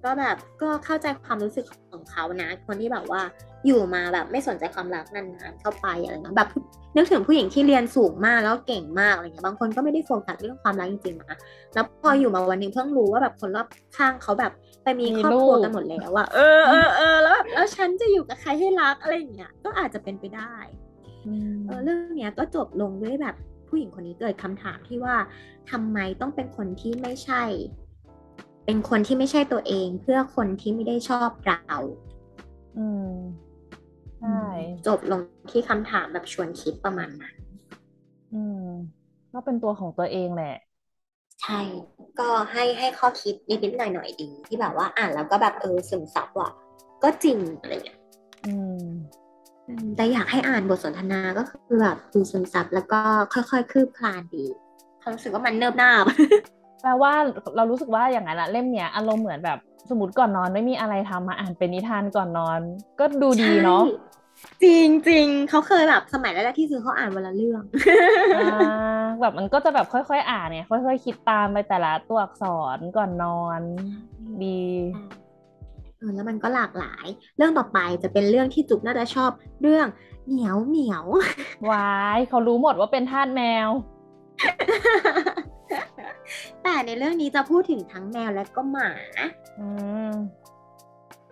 [0.06, 3.20] ก็แบบก็เข้าใจความรู้สึกของเขานะ คนที่แบบว่า
[3.66, 6.48] อยู่มาแบบไม่สนใจความรักนานๆเข้าไปอะไรเงี้ยแบบ
[6.96, 11.38] นึกถึงผู้หญิงที่เรียนสูงมากแล้วเก่งมากอะไรเงี้ยบางคนก็ไม่ได้โฟกัสเรื่องความรักจริงๆนะ
[11.74, 13.66] แล้วพออยู่มาวันหนึงเพิ่งรู้ว่าแบบคนรอบ
[13.96, 20.54] ข้างเขาแบบไปมีครอบครัวกันหมดแล้วอะเออเออเออแล้วแบบแล้วฉันจะอยู่กับใครให้รักอะไรอย่างเงี้ยก็อาจจะเป็นไปได้
[21.26, 23.34] อืมเออเรื่องเนี้ยก็จบลงด้วยแบบ
[23.68, 25.16] ผู้หญิงคนนี้เกิดคำถามที่ว่า
[25.70, 27.42] ทำไมต้องเป็นคนที่ไม่ใช่
[28.66, 31.78] เป็นคนที่ไม่ใช่ตัวเองเพื่อคนที่ไม่ได้ชอบเรา
[32.78, 33.12] อืม
[34.20, 34.40] ใช่
[34.86, 37.34] จบลงที่คำถามแบบชวนคิดประมาณนั้น
[38.34, 38.66] อืม
[39.32, 40.56] ก็เป็นตัวของตัวเองแหละ
[41.42, 41.60] ใช่
[42.20, 46.50] ก็ให้ให้ข้อคิดนิดๆหน่อยๆดี ที่แบบว่าอ่านแล้วก็แบบเออซึมซับว่ะ
[47.02, 47.98] ก็จริงอะไรอย่างเงี้ย
[48.46, 48.84] อืม
[49.68, 53.00] อืมแต่อยากให้อ่านบทสนทนาก็คือแบบดูซึมซับแล้วก็
[53.34, 54.44] ค่อยๆคืบคลานดี
[55.00, 56.04] เขารู้สึกว่ามันเนิบนาบ
[56.82, 57.12] แปลว่า
[57.56, 59.58] เรารู้สึกว่าอย่างนั้นอะเล่มเนี้ยอารมณ์เหมือนแบบ
[59.90, 62.60] สมมติก่อนนอนไม่มีอะไรทำมาอ่านเป็นนิทานก่อนนอน
[63.00, 64.14] ก็ดูดีเนาะใช่
[64.62, 67.62] จริงจริงเขาเคยแบบสมัยแรกๆที่ซื้อเขาอ่านวันละเรื่อง
[68.36, 72.44] อ่าแบบมันก็จะแบบค่อยๆ อ่านเนี่ยค่อยๆ คิดตามไปแต่ละตัวอักษ
[72.76, 73.60] รก่อนนอน
[74.42, 74.60] ดี
[75.98, 79.30] เออแล้วมันก็หลากหลาย เรื่องต่อไปจะเป็นเรื่องที่จุกน่าจะชอบ
[79.62, 79.86] เรื่อง
[80.30, 81.04] เหนียวเหนียว
[81.70, 83.68] วายเขารู้หมดว่าเป็นทาสแมว
[86.62, 88.90] แต่ในเรื่องนี้จะพูดถึงทั้งแมวและก็หมา
[89.58, 89.68] อื
[90.10, 90.12] ม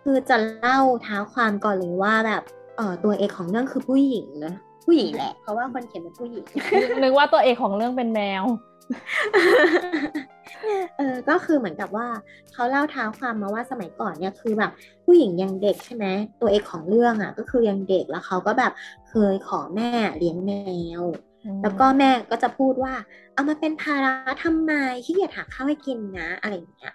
[0.01, 2.43] คือจะเล่าเท้าความก่อนเลยว่าแบบ
[2.77, 4.53] เออตัวเอกของเรื่องคือผู้หญิงนะ
[4.85, 6.43] ผู้หญิงแหละ เพราะว่าคนเขียนเป็นผู้หญิง
[7.03, 8.43] นึกว่าตัวเอกของเรื่องเป็นแมว
[10.97, 12.07] เออก็คือเหมือนกับว่า
[12.53, 14.71] เขาเล่าเท้าความมาว่าสมัยก่อนเนี่ยคือแบบ
[15.05, 16.05] ผู้หญิงยังเด็กใช่ไหม
[16.41, 18.71] ตัวเอกของเรื่องอะ ก็คือยังเด็กแล้วเขาก็แบบ
[19.09, 20.51] เคยขอแม่เลี้ยงแม
[20.99, 21.01] ว
[21.61, 22.93] แล้วก็แม่ก็จะพูดว่า
[23.33, 24.71] เอามาเป็นภาระทำไม
[25.05, 26.93] ขี้เกียจหาข้าวให้กินนะ อะไรอย่างเงี้ย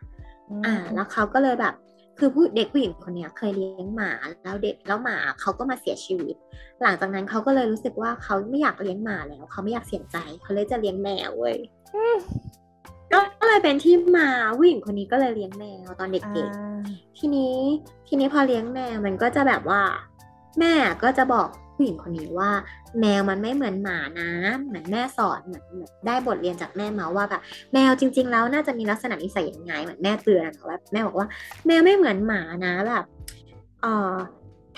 [0.67, 1.75] อ่า แล้วเขาก็เลยแบบ
[2.19, 6.35] คือผู้เด็กผู้หญิงคนเนี้ยเคยเลี้ยงหมาแล้วเด็กแล้วหมาเขาก็มาเสียชีวิต
[6.83, 11.57] หลังจากนั้นเขาก็เลยรู้สึกว่าเขาไม่อยากเลี้ยงหมาแล้ว เขาไม่อยากเสียใจเขาเลยจะเลี้ยงแมวเว้ย
[13.41, 17.57] ก็เลยเป็นที่มาผู้หญิงคนนี้ก็เลยเลี้ยงแมวตอนเด็กๆทีนี้
[18.09, 19.83] ทีนี้พอเลี้ยงแมวมันก็จะแบบว่า
[20.59, 21.49] แม่ก็จะบอก
[21.81, 22.51] ผู้หญิงคนนี้ว่า
[23.01, 24.31] แมวมันไม่เหมือนหมานะ
[24.67, 25.65] เหมือนแม่สอนเหมือน
[26.07, 31.29] ได้บทเรียนจากแม่มาว่าแบบแมวจริง ๆ แล้วน่าจะมีลักษณะนิสัยยังไงเหมือนแม่เตือนแบบแม่บอกว่า
[31.67, 33.05] แมวไม่เหมือนหมานะแบบ
[33.83, 34.15] เอ่อ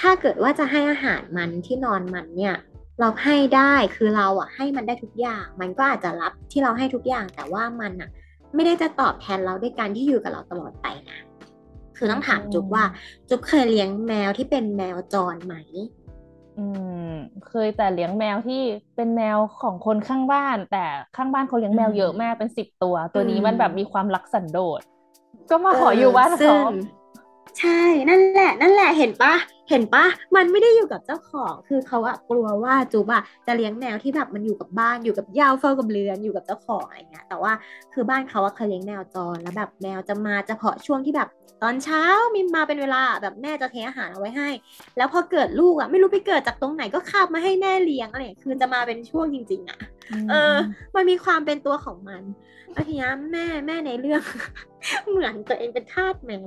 [0.00, 2.56] ถ้าเกิดว่าจะให้อาหารมันที่นอนมันเนี่ย
[3.00, 8.10] เราให้ได้คือเราอะให้มันได้ทุกอย่าง มันก็อาจจะรับที่เราให้ทุกอย่างแต่ว่ามันอะ
[8.54, 11.18] ไม่ได้จะตอบแทนเราด้วยการที่อยู่กับเราตลอดไปนะ
[11.96, 12.84] คือต้องถามจุ๊บว่า
[13.28, 15.54] จุ๊บเคยเลี้ยงแมวที่เป็นแมวจรไหม
[16.58, 16.66] อื
[17.10, 17.12] ม
[17.48, 18.62] เคยแต่เลี้ยงแมวที่
[18.96, 20.84] เป็นแมวของคนข้างบ้าน แต่
[21.16, 24.80] ข้างบ้านเขาเลี้ยงแมวเยอะมากเป็นสิบตัว ตัวนี้มันแบบมีความรักสันโดษ
[25.50, 26.56] ก็มาขออยู่บ้านเขา
[27.58, 29.34] ใช่นั่นแหละ นั่นแหละเห็นปะ
[29.70, 30.04] เห็นปะ
[30.36, 37.52] มันไม่ได้อยู่กับเจ้าของคือเขาอะกลัวว่าจูบอะจะเลี้ยงแมวที่แบบมันอยู่กับบ้านอยู่กับยาวเฝ้ากับเรือนอยู่กับเจ้าของอะไรเงี้ยแต่ว่า
[37.92, 41.28] คือบ้านเขาอะเคยเลี้ยงแมวจรแล้วแบบแมวจะมาจะเพาะช่วงที่แบบ
[41.62, 42.02] ตอนเช้า
[42.34, 44.48] มีมาเป็นเวลาแบบแม่จะเทอาหารเอาไว้ให้
[44.96, 49.78] แล้วพอเกิดลูกอะไม่รู้ไปเกิดจากตรงไหนก็คาบมาให้แม่เลี้ยงอะไรคือจะมาเป็นช่วงจริง ๆอะ
[50.30, 50.56] เออ
[50.94, 52.22] มันมีความเป็นตัวของมัน
[52.76, 54.22] อาทีนี้แม่แม่ในเรื่อง
[55.08, 56.42] เหมือนตัวเองเป็นทาสแมว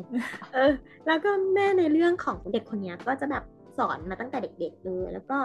[0.54, 0.72] เออ
[1.08, 3.44] แล้วก็แม่ในเรื่องของเด็กคนนี้ก็จะแบบ
[3.78, 5.38] สอนมาตั้งแต่เด็กๆเลยแล้วก็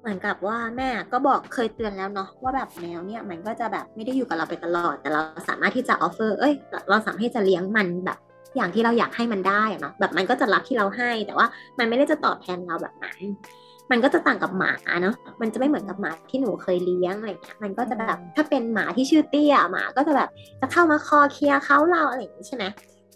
[0.00, 6.54] เหมือนกับว่าแม่ก็บอกเคยเตือนแล้วเนาะว่าแบบแมวเนี่ยมันก็จะแบบไม่ได้อยู่กับเราไปตลอด แต่เราสามารถที่จะ offer เอ้ย
[6.90, 8.18] เราสามารถที่จะเลี้ยงมันแบบ
[8.56, 11.46] อย่างที่เราอยากให้มันได้เนาะแบบมันก็จะรับที่เราให้ แต่ว่า
[11.78, 13.18] มันไม่ได้จะตอบแทนเราแบบนั้น
[13.90, 14.72] มันก็จะต่างกับหมา
[15.02, 20.28] เนาะมันจะไม่เหมือนกับหมาที่หนูเคยเลี้ยงอะไรเงี้ยมันก็จะแบบถ้าเป็นหมาที่ชื่อเตี้ยหมาก็จะแบบ
[20.60, 22.64] จะเข้ามาคอเคลียร์เขาเราอะไรอย่างนี้ใช่ไหม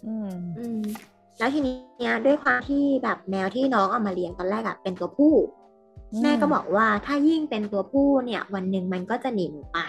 [0.05, 0.81] อืมอืม
[1.39, 5.33] แล้วทีนี้ด้วยความที่แบบแมวที่น้องเอามาเลี้ยงตอนแรกอะเป็นตัวผู้
[6.21, 9.79] แม่ก็บอกว่าถ้ายิ่งเป็นตัวผู้เนี่ย วันหนึ่งมันก็จะหนีไป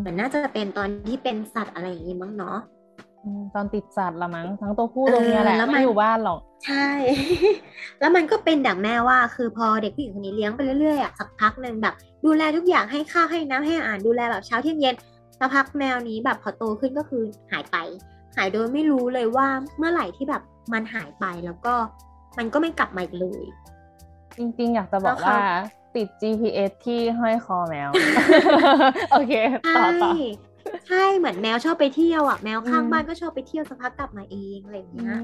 [0.00, 2.58] เหมือนน่าจะเป็นตอนที่เป็นสัตว์อะไรอย่างนี้มั้งเนาะ
[3.54, 6.88] ตอนติดสัตว์ละมั้งทั้งตัวผู้ตัวเมียแหละไม่อยู่บ้านหรอก ใช่
[8.00, 14.94] แล้วมันก็เป็นดั่งแม่ว่า คือพอเด็กผู้หญิงคนนี้เลี้ยงไปเรื่อยๆอะสักพักหนึ่งแบบ ดูแลทุกอย่างให้ข้าวให้น้ำให้อาหารดูแลแบบเช้าเที่ยงเย็น
[15.38, 17.76] สักพักแมวนี้แบบพอโตขึ้นก็คือหายไป
[18.36, 19.46] หายโดยไม่รู้เลยว่า
[19.78, 21.74] เมื่อไหร่ที่แบบมันหายไปแล้วก็
[22.38, 23.44] มันก็ไม่กลับมาอีกเลย
[24.38, 25.36] จริงๆ อยากจะบอกว่า
[25.96, 27.90] ติด GPS ที่ห้อยคอแมว
[29.12, 29.32] โอเค
[29.66, 30.10] ต่อต่อ
[30.88, 35.18] ใช่เหมือนแมวชอบไปเที่ยวอะแมวข้างบ้านก็ชอบไปเที่ยวสักพักกลับมาเองอะไรอย่างเงี้ย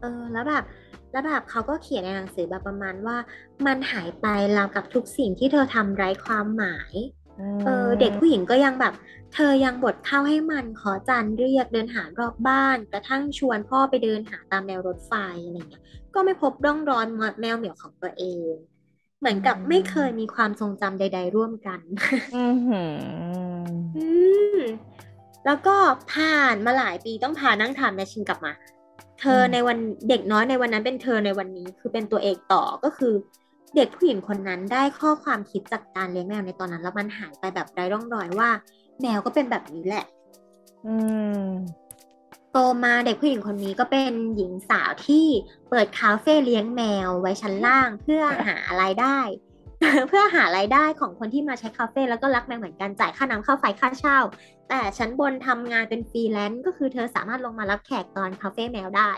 [0.00, 0.64] เออแล้วแบบ
[1.12, 3.16] แล้วแบบเขาก็เขียนในหนังสือแบบประมาณว่า
[3.66, 6.94] มันหายไปราวกับทุกสิ่งที่เธอทำไร้ความหมาย
[7.64, 8.94] เออเด็กผู้หญิงก็ยังแบบ
[9.34, 15.12] เธอยังบดข้าวให้มันขอจานเรียกเดินหารอบบ้าน กระทั่งชวนพ่อไปเดินหาตามแนวรถไฟ
[15.46, 15.82] อะไรเงี้ย
[16.14, 17.06] ก็ไม่พบร่องรอย
[17.40, 18.52] แมวเหมียวของตัวเอง
[19.20, 21.80] เหมือนกับไม่เคยมีความทรงจำใด ๆ ร่วมกัน
[23.96, 24.06] อื
[24.56, 24.58] ม
[25.46, 25.76] แล้วก็
[26.12, 28.52] ผ่านมาหลายปีต้องพานั่งทำแมชชินกลับมา
[29.20, 29.78] เธอในวัน
[30.08, 33.14] เด็กน้อยในวันนั้นเป็นเธอในวันนี้คือเป็นตัวเอกต่อก็คือ
[33.76, 38.50] เด็กผู้หญิงคนนั้นได้ข้อความคิดจากการเลี้ยงแมวในตอนนั้น แล้วมันหายไปแบบไร้ร่องรอยว่า
[39.00, 40.04] แมวก็เป็นแบบนี้แหละ
[40.86, 40.94] อื
[41.42, 41.44] ม
[42.52, 45.26] โตมาเด็กผู้หญิงคนนี้ก็เป็นหญิงสาวที่
[45.70, 49.18] เปิดคาเฟ่เลี้ยงแมวไว้ชั้นล่างเพื่อหารายได้
[50.08, 54.18] เพื่อหารายได้ของคนที่มาใช้คาเฟ่แล้วก็รักแมวเหมือนกันจ่ายค่าน้ำค่าไฟค่าเช่า
[54.68, 59.10] แต่ชั้นบนทำงานเป็นฟรีแลนซ์ก็คือเธอสามารถลงมารับแขกตอนคาเฟ่แมวได้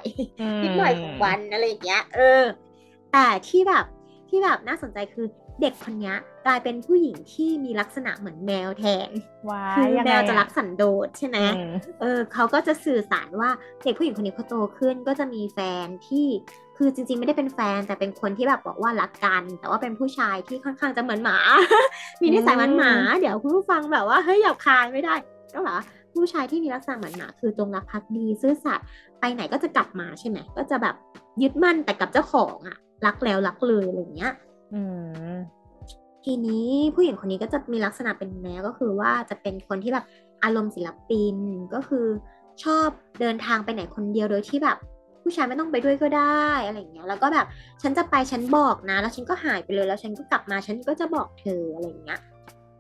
[0.62, 2.42] นิดหน่อยของวันอะไรอย่างเงี้ยเออ
[3.12, 3.84] แต่ที่แบบ
[4.28, 5.26] ที่แบบน่าสนใจคือ
[5.60, 6.14] เด็กคนนี้
[6.46, 9.10] กลายเป็นผู้หญิงที่มีลักษณะเหมือนแมวแทน
[9.76, 11.38] คือแมวจะรักสันโดษใช่ไหม
[12.00, 13.50] เออเขาก็จะสื่อสารว่า
[13.82, 16.26] เด็กผู้หญิงคนนี้พอโตขึ้นก็จะมีแฟนที่
[16.76, 21.38] คือจริงๆไม่ได้เป็นแฟนแต่เป็นคนที่แบบบอกว่ารักกัน แต่ว่าเป็นผู้ชายที่ค่อนข้างจะเหมือนหมา
[22.22, 25.14] มีนิสัยเหมือนหมา เดี๋ยวคุณผู้ฟังแบบว่าเฮ้ยหยาบคายไม่ได้
[25.54, 25.74] ก็แบบ
[26.14, 28.86] ผู้ชายที่มีลักษณะเหมือนหมาคือจงรักภักดีซื่อสัตย์
[29.20, 30.94] ไปไหนก็จะกลับมาใช่ไหมก็จะแบบ
[31.42, 32.76] ยึดมั่นแต่กับเจ้าของอะ
[33.06, 34.32] รักแล้วรักเลยอะไรเงี้ย
[34.74, 34.80] อื
[35.32, 35.34] ม
[36.24, 40.04] ทีนี้ผู้หญิงคนนี้ก็จะมีลักษณะเป็นแมวก็คือว่าจะเป็นคนที่แบบ
[40.44, 41.36] อารมณ์ศิลปิน
[41.74, 42.06] ก็คือ
[42.64, 42.88] ชอบ
[43.20, 44.76] เดินทางไปไหนคนเดียวโดยที่แบบ
[45.22, 47.46] ผู้ชายไม่ต้องไปด้วยก็ได้อะไรเงี้ย แล้วก็แบบ
[47.82, 52.20] ฉันจะไปฉันบอกนะ แล้วฉันก็หายไปเลย แล้วฉันก็กลับมาฉันก็จะบอกเธออะไรเงี้ย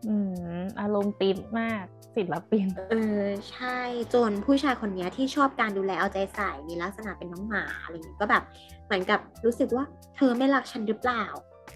[0.08, 0.16] อื
[0.60, 1.84] มอารมณ์ติดมาก
[2.16, 3.78] ศิลปิน เออใช่
[4.14, 8.42] จนผู้ชายคนนี้ที่ชอบการดูแลเอาใจใส่มีลักษณะเป็นน้องหมาอะไรเงี้ยก็แบบ
[8.86, 9.84] เหมือนกับรู้สึกว่า
[10.16, 11.24] เธอไม่รักฉันหรือเปล่า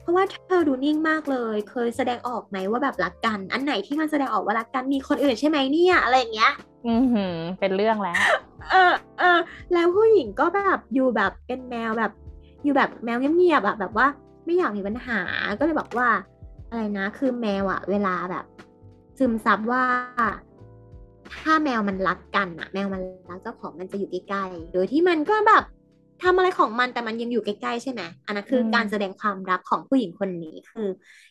[0.02, 6.52] เพราะว่าเธอดูนิ่งมากเลย เคยแสดงออกไหมว่าแบบรักกัน อันไหนที่มันแสดงออกว่ารักกันมีคนอื่นใช่ไหมเนี่ยอะไรอย่างเงี้ย
[6.86, 8.16] อือหือ เป็นเรื่องแล้ว
[8.70, 9.38] เออเออ
[9.72, 12.12] แล้วผู้หญิงก็แบบอยู่แบบเป็นแมวแบบ
[12.64, 14.06] อยู่แบบแมวเงียบๆอะแบบว่า
[14.44, 15.20] ไม่อยากมีปัญหา
[15.58, 16.08] ก็เลยบอกว่า
[16.68, 18.44] อะไรนะ คือแมวอะเวลาแบบ
[19.18, 19.84] ซึมซับว่า
[21.40, 25.64] ถ้าแมวมันรักกันอะแมวมันรักเจ้าของมันจะอยู่ใกล้ๆโดยที่มันก็แบบ
[26.22, 30.88] ทำอะไรของมันแต่มันยังอยู่ใกล้ๆใช่ไหมอันนั้นคือการแสดงความรักของผู้หญิงคนนี้คือ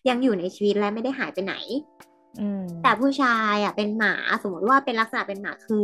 [0.09, 1.55] ยังอยู่ในชีวิตและไม่ได้หายไปไหน
[2.83, 5.83] แต่ผู้ชายอะเป็นหมาสมมติว่าเป็นลักษณะเป็นหมาคือ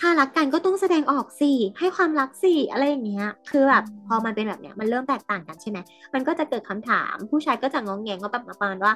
[0.00, 5.78] ถ้ารักกันก็ต้องแสดงออกสิให้ความรักสิอะไรอย่างเงี้ย คือแบบพอมันเป็นแบบเนี้ยมันเริ่มแตกต่างกันใช่ไหม
[6.14, 8.92] มันก็จะเกิดคำถาม ผู้ชายก็จะงองแงงก็แบบมาประมาณว่า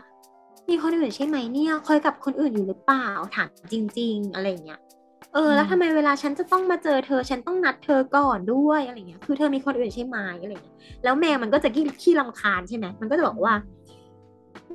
[0.69, 13.55] มีคนอื่นใช่ไหมเนี่ยคอยกับคนอื่นอยู่หรือเปล่าถามจริง ๆ อะไรเงี้ยเออ แล้วทำไมเวลาฉันจะต้องมาเจอเธอ ฉันต้องนัดเธอก่อนด้วยอะไรเงี้ย คือเธอมีคนอื่นใช่ไหมอะไรเงี้ย แล้วแมวมันก็จะขี้ขี้ลำคาญใช่ไหมมันก็จะบอกว่า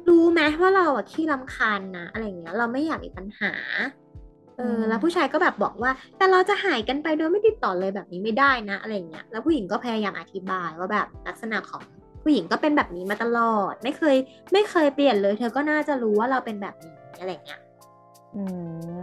[0.09, 3.53] รู้ไหมว่าเราอะขี้ลำคาญนะอะไรเงี้ย เราไม่อยากมีปัญหา
[4.57, 11.81] เออ แล้วผู้ชายก็แบบบอกว่า แต่เราจะหายกันไปโดยไม่ติดต่อเลยแบบนี้ไม่ได้นะอะไรเงี้ย แล้วผู้หญิงก็พยายามอธิบายว่าแบบลักษณะของ
[12.23, 14.15] ผู้หญิงก็เป็นแบบนี้มาตลอด ไม่เคย
[14.53, 17.59] ไม่เคยเปลี่ยนเลย เธอก็น่าจะรู้ว่าเราเป็นแบบนี้อะไรเงี้ย
[18.35, 18.43] อื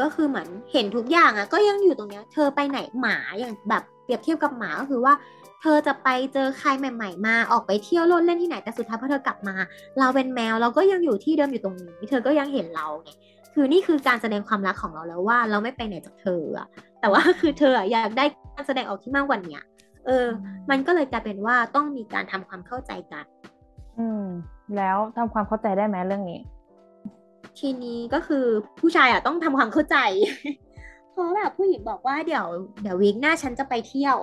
[0.00, 5.14] ก็คือเหมือนเห็นทุกอย่างอะก็ยังอยู่ตรงเนี้ย เธอไปไหนหมาอย่างแบบเปรียบเทียบกับหมาก็คือว่า
[5.60, 9.54] เธอจะไปเจอใครใหม่ ๆ มาออกไปเที่ยวโลดเล่นที่ไหนแต่สุดท้ายพอเธอกลับมา
[9.98, 13.10] เราเป็นแมวเราก็ยังอยู่ที่เดิมอยู่ตรงนี้ เธอก็ยังเห็นเราไง
[13.54, 16.66] คือนี่คือการแสดงความรักของเราแล้วว่าเราไม่ไปไหนจากเธออะ
[17.00, 19.58] แต่ว่าคือเธออยากได้การแสดงออกที่มากกว่านี้
[20.06, 20.26] เออ
[20.70, 23.24] มันก็เลยกลายเป็นว่าต้องมีการทำความเข้าใจกัน
[23.98, 24.24] อืม
[24.76, 26.40] แล้วทำความเข้าใจได้ไหมเรื่องนี้
[27.58, 28.44] ทีนี้ก็คือ
[28.80, 29.96] ผู้ชายอะต้องทำความเข้าใจ
[31.12, 32.46] เพราะแบบผู้หญิงบอกว่าเดี๋ยว
[32.82, 34.16] เดี๋ยววีคหน้าฉันจะไปเที่ยว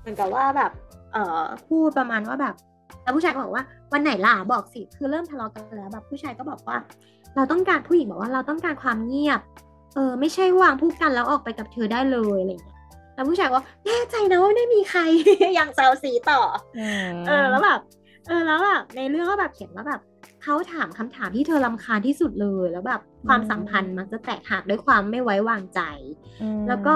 [0.00, 0.70] เหมือนกับว่าแบบ
[1.12, 2.54] เอ่อพูดประมาณว่าแบบ
[3.02, 6.76] แล้วผู้ชายก็บอกว่าวันไหนล่ะบอกสิคือเริ่มทะเลาะกันแล้วแบบผู้ชายก็บอกว่า
[7.36, 9.40] เราต้องการผู้หญิงบอกว่าเราต้องการความเงียบ
[9.94, 12.76] เออ ไม่ใช่วางพูดกันแล้วออกไปกับเธอได้เลยอะไรอย่างเงี้ย
[13.14, 15.00] แล้วผู้ชายก็แน่ใจนะว่าไม่มีใคร
[15.54, 16.40] อย่างแซวสีต่อ
[17.26, 17.80] เออแล้วแบบ
[18.28, 20.00] เออแล้วแบบในเรื่องก็แบบเขียนว่าแบบ
[20.46, 25.80] เขาถามคำถามที่เธอลำคาญที่สุดเลย แล้วแบบความสัมพันธ์มันจะแตกหักด้วยความไม่ไว้วางใจ
[26.68, 26.94] แล้วก็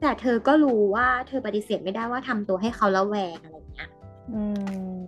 [0.00, 3.88] แต่เธอก็รู้ว่าเธอปฏิเสธไม่ได้ว่าทำตัวให้เขาละแวงอะไรเงี้ย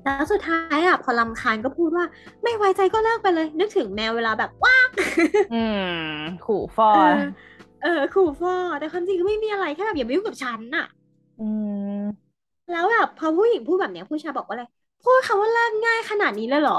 [0.02, 2.04] แล้วสุดท้ายอะพอลำคาญก็พูดว่า
[2.42, 4.88] ไม่ไว้ใจก็เลิกไปเลย นึกถึงแมวเวลาแบบว้าง
[6.42, 6.86] ขู่ฟอ
[7.80, 10.84] เออขู่ฟอแต่ความจริงก็ไม่มีอะไรแค่แบบอย่ามายุ่งกับฉันน่ะ
[12.68, 14.64] แล้วแบบพอผู้หญิงพูดแบบเนี้ยผู้ชายบอกว่าอะไร
[15.04, 16.78] พูดคำว่าเลิกง่ายขนาดนี้เลยเหรอ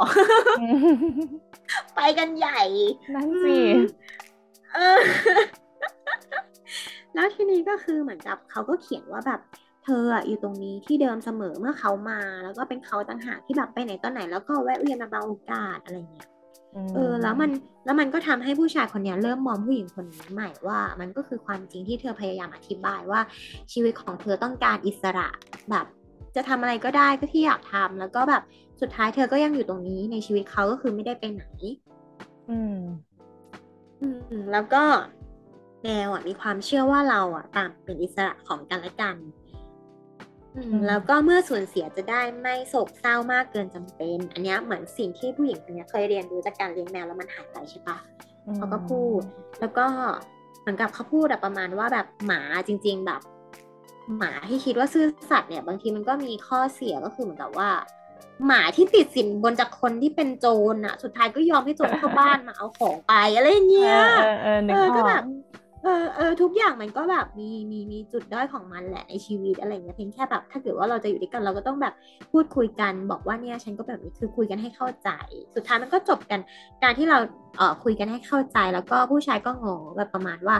[1.95, 2.61] ไปกันใหญ่
[3.13, 3.59] นั่นสิ
[4.73, 4.99] เออ
[7.13, 9.39] แล้วทีนี้ก็คือเหมือนกับเขาก็เขียนว่าแบบ
[9.83, 16.27] เธออยู่ตรงนี้ที่เดิมเสมอเมื่อเขามา แล้วก็เป็นเขาต่างหากที่แบบไปไหนตอนไหน แล้วก็แวะเวียนมาบางโอกาสอะไรเงี้ย
[16.95, 17.51] เออแล้วมัน
[17.85, 23.21] แล้วมันก็ทำให้ผู้ชายคนนี้เริ่มมองผู้หญิงคนนี้ใหม่ว่า มันก็คือความจริงที่เธอพยายามอธิบายว่า
[23.71, 25.27] ชีวิตของเธอต้องการอิสระ
[25.69, 25.85] แบบ
[26.35, 28.43] จะทำอะไรก็ได้ก็ที่อยากทำแล้วก็แบบ
[28.81, 31.45] สุดท้ายเธอก็ยังอยู่ตรงนี้ในชีวิตเขาก็คือไม่ได้ไปไหน
[32.49, 32.77] อืม
[34.01, 34.07] อื
[34.41, 34.83] ม แล้วก็
[35.83, 39.15] แมวอะมีความเชื่อว่าเราอะต่างเป็นอิสระของกันและกัน
[40.55, 47.97] อืม แล้วก็เมื่อสูญเสียจะได้ไม่โศกเศร้ามากเกินจำเป็น อันนี้เหมือนสิ่งที่ผู้หญิงคนนี้เคยเรียนรู้จากการเลี้ยงแมวแล้วมันหายไปใช่ปะ
[48.55, 49.21] เขาก็พูด
[49.59, 49.85] แล้วก็
[50.61, 53.21] เหมือนกับเขาพูดแบบประมาณว่าแบบหมาจริง ๆ แบบ
[54.17, 57.69] หมาที่คิดว่าซื่อสัตย์เนี่ยบางทีมันก็มีข้อเสียก็คือเหมือนกับว่า
[58.45, 64.35] หมาที่ติดสินบนจากคนที่เป็นโจรอะ สุดท้ายก็ยอมให้โจรเข้าบ้านมาเอาของไปอะไรเงี้ยเออ
[64.71, 65.23] เออก็แบบ
[65.83, 71.93] เออเออทุกอย่างมันก็แบบมีมีมีจุดด้อยของมันแหละในชีวิตอะไรเงี้ยเพียงแค่แบบ ถ้าเกิดว่าเราจะอยู่ด้วยกันเราก็ต้องแบบ
[72.31, 75.09] พูดคุยกันบอกว่าเนี่ยฉันก็แบบนี้คือคุยกันให้เข้าใจ
[75.55, 76.39] สุดท้ายมันก็จบกัน
[76.83, 77.17] การที่เรา
[77.57, 80.55] เอ่อคุยกันให้เข้าใจแล้วก็ผู้ชายก็งงแบบประมาณว่า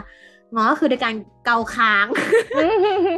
[0.52, 2.06] งอก็คือโดยการเกาค้าง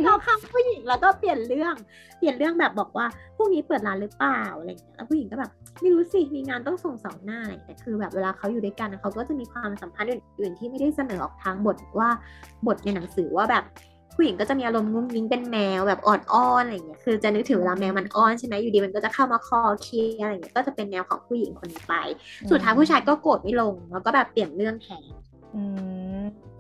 [0.05, 1.75] เกาค้างผู้หญิงแล้วก็เปลี่ยนเรื่อง
[2.19, 12.09] เปลี่ยนเรื่องแบบบอกว่าพรุ่งนี้เปิดร้านหรือเปล่าอะไรอย่างเงี้ยแล้วผู้หญิงก็แบบไม่รู้สิมีงานต้องส่งสองหน้าแต่คือแบบเวลาเขาอยู่ด้วยกันเขาก็จะมีความสัมพันธ์อื่นๆที่ไม่ได้เสนอออกทางบทว่า
[12.67, 13.65] บทในหนังสือว่าแบบ
[14.15, 21.95] ผู้หญิงก็จะมีอารมณ์งุ้งยิงเป็นแมวแบบออดอ้อนอะไรเงี้ย คือจะนึกถึงเวลาแมวมันอ้อนใช่ไหมอยู่ดีมันก็จะเข้ามาคอเคลียอะไรเงี้ย ก็จะเป็นแนวของผู้หญิงคนนี้ไป
[22.51, 25.03] สุดท้ายผู้ชายก็โกรธไม่ลง แล้วก็แบบเปลี่ยนเรื่องแทน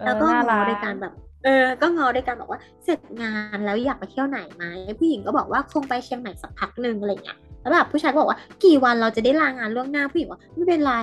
[0.04, 1.12] แล้วก็งอในการแบบ
[1.44, 4.64] เออ ก็งอในการบอกว่าเสร็จงานแล้วอยากไปเที่ยวไหนไหม
[4.98, 10.94] ผู้หญิงก็บอกว่าคงไปเชียงใหม่สักพักหนึ่งอะไรเงี้ยแล้วแบบผู้ชายก็บอกว่ากี่วันเราจะได้ลางานล่วงหน้าผู้หญิงว่าไม่เป็นไร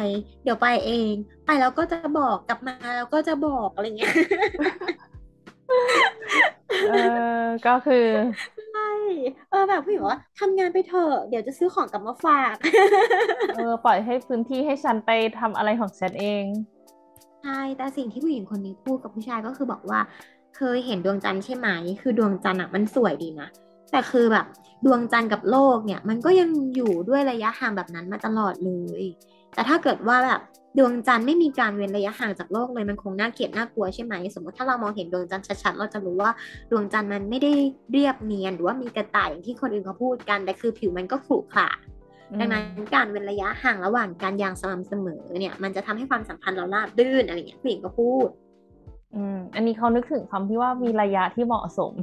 [0.43, 1.13] เดี๋ยวไปเอง
[1.45, 4.13] ไปแล้วก็จะบอกกลับมาแล้วก็จะบอกอะไรเงี้ย
[6.89, 6.93] เอ
[7.43, 8.07] อก็คือ
[8.73, 8.91] ใช่
[9.49, 12.55] เออแบบผู้หญิงว่าทำงานไปเถอะเดี๋ยวจะซื้อของกลับมาฝาก
[13.55, 16.43] เออ ปล่อยให้พื้นที่ให้ฉันไปทำอะไรของฉันเอง
[17.43, 19.99] ใช่แต่สิ่งที่ผู้หญิงคนนี้พูดกับผู้ชายก็คือบอกว่า
[20.57, 21.67] เคยเห็นดวงจันทร์ใช่ไหม
[22.01, 23.47] คือดวงจันทร์อะมันสวยดีนะ
[23.91, 24.45] แต่คือแบบ
[24.85, 29.03] ดวงจันทร์กับโลกเนี่ย มันก็ยังอยู่ด้วยระยะห่างแบบนั้นมาตลอดเลย
[29.53, 30.41] แต่ถ้าเกิดว่าแบบ
[30.77, 36.31] ดวงจันทร์ไม่มีการเว้นระยะห่างจากโลกเลยมันคงน่าเกลียดน่ากลัวใช่ไหมสมมติถ้าเรามองเห็นดวงจันทร์ชัดๆเราจะรู้ว่า
[36.71, 37.51] ดวงจันทร์มันไม่ได้
[37.91, 41.67] เรียบเนียนหรือว่ามีกระต่ายอย่างที่คนอื่นเขาพูดกันแต่คือผิวมันก็ขรุขระ
[42.39, 42.63] ดังนั้น
[42.95, 48.27] การเว้นระยะห่างระหว่างการอย่างสม่ำเสมอเนี่ย มันจะทำให้ความสัมพันธ์เราราบรื่นอะไรอย่างเงี้ยผู้หญิงก็พูด
[49.15, 51.93] อืมอันนี้เขานึกถึงคำที่ว่ามีระยะที่เหมาะสม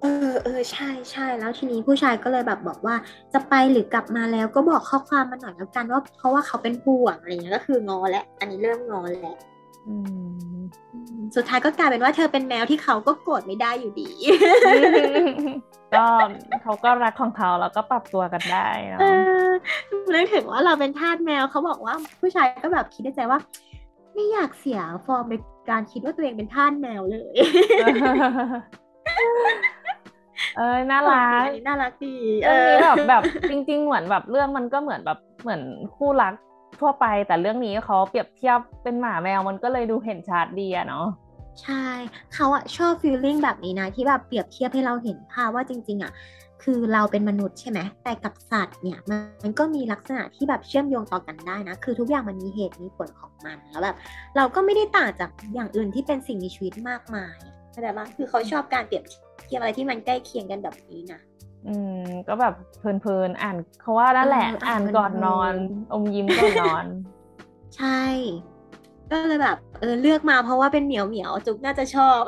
[0.00, 2.94] เออเออใช่ใช่แล้วทีนี้ผู้ชายก็เลยแบบบอกว่า
[3.32, 9.34] จะไปหรือกลับมาแล้วก็บอกข้อความมาหน่อยแล้วกันว่าเพราะว่าเขาเป็นห่วงอะไรเงี้ยก็คืองอแล้วอันนี้เริ่มงอแล้ว
[9.86, 9.94] อื
[10.56, 10.60] ม
[11.36, 14.10] สุดท้ายก็กลายเป็นว่าเธอเป็นแมวที่เขาก็โกรธไม่ได้อยู่ดี
[15.94, 16.04] ก็
[16.62, 19.04] เขาก็รักของเขาแล้วก็ปรับตัวกันได้เนาะเอ
[19.46, 19.48] อ
[20.12, 23.40] นึกถึงว่าเราเป็นทาสแมวเขาบอกว่าผู้ชายก็แบบคิดในใจว่า
[24.14, 25.34] ไม่อยากเสียฟอร์มใน
[25.70, 27.34] การคิดว่าตัวเองเป็นทาสแมวเลย
[30.56, 35.62] เออน่ารักอันนี้น่ารักดีเรื่องนี้แบบแบบจริง ๆ เหมือนแบบเรื่องมันก็เหมือนแบบเหมือน
[35.96, 36.34] คู่รัก
[36.80, 41.06] ทั่วไปแต่เรื่องนี้เขาเปรียบเทียบเป็นหมาแมวมันก็เลยดูเห็นชัดดีอะเนาะ
[41.62, 41.86] ใช่
[42.34, 46.12] เขาอะชอบฟีลลิ่งแบบนี้นะ ที่แบบเปรียบเทียบให้เราเห็นภาพว่าจริง ๆอะ
[46.62, 53.96] คือเราเป็นมนุษย์ใช่ไหมแต่กับสัตว์เนี่ยมันมันก็มีลักษณะที่แบบเชื่อมโยงต่อกันได้นะ คือทุกอย่างมันมีเหตุมีผลของมันแล้วแบบ
[54.36, 57.36] เราก็ไม่ได้ต่างจากอย่างอื่นที่เป็นสิ่งมีชีวิตมากมาย
[57.70, 59.04] เข้าใจปะคือเขาชอบการเปรียบ
[59.46, 61.20] เทียบอะไรที่มันใกล้เคียงกันแบบนี้นะ
[61.68, 65.54] อืมก็แบบเพลินๆอ่านเขาว่านั่นแหละเอออ่าอ่านนเพลินๆก่อนนอน
[65.92, 66.84] อมยิ้มก่อนนอน
[67.76, 68.02] ใช่
[69.12, 72.22] ก็เลยแบบ เออเลือกมาเพราะว่าเป็นเหมียวเหมียวจุกน่าจะชอบ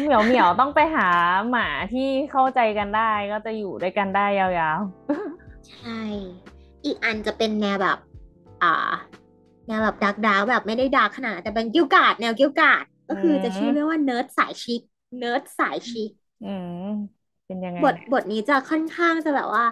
[0.00, 1.08] เหมียวเหมียวต้องไปหา
[1.50, 4.80] หมาที่เข้าใจกันได้ก็จะอยู่ด้วยกันได้ยาว
[5.68, 5.90] ใช่
[6.84, 7.98] อีกอันจะเป็นแนวแบบ
[8.62, 8.68] อ่า
[9.66, 14.82] แนวแบบ dark dark แบบไม่ได้ dark ขนาดนั้นแต่เป็นเกรี้ยวกราดแนวเกรี้ยวกราดก็คือจะชื่อเรื่องว่าเนิร์ดสาย chic
[15.18, 16.68] nerd สายชิคๆอืม
[17.46, 19.64] เป็นยังไงบทบทนี้จะค่อนข้างจะแบบว่า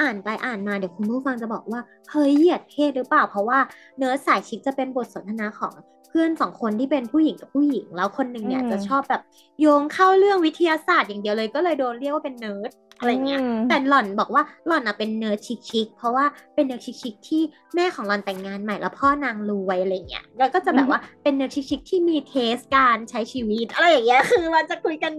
[0.00, 3.58] อ่านไปอ่านมาเดี๋ยวคุณผู้ฟังจะบอกว่าเฮ้ยเหยียดเพศหรือเปล่า เพราะว่า
[3.98, 5.74] เนื้อสายชิคจะเป็นบทสนทนาของ
[6.10, 9.22] เพื่อนสองคนที่เป็นผู้หญิงกับผู้หญิง แล้วคนหนึ่งเนี่ยอืมจะชอบแบบ
[9.60, 15.38] โยงเข้าเรื่องวิทยาศาสตร์อย่างเดียวเลยก็เลยโดนเรียกว่าเป็นเนิร์ดอะไรเงี้ยอืมแต่หล่อนบอกว่าหล่อนอะเป็น nerd
[15.70, 17.42] chic ๆเพราะว่าเป็น nerd chic ๆที่
[17.74, 25.12] แม่ของหล่อนแต่งงานใหม่แล้วพ่อนางรวยอะไรเงี้ยแล้วก็จะแบบว่าเป็น nerd chic ๆที่มี taste การใช้ชีวิตอะไรอย่างเงี้ยคือมันจะคุยกัน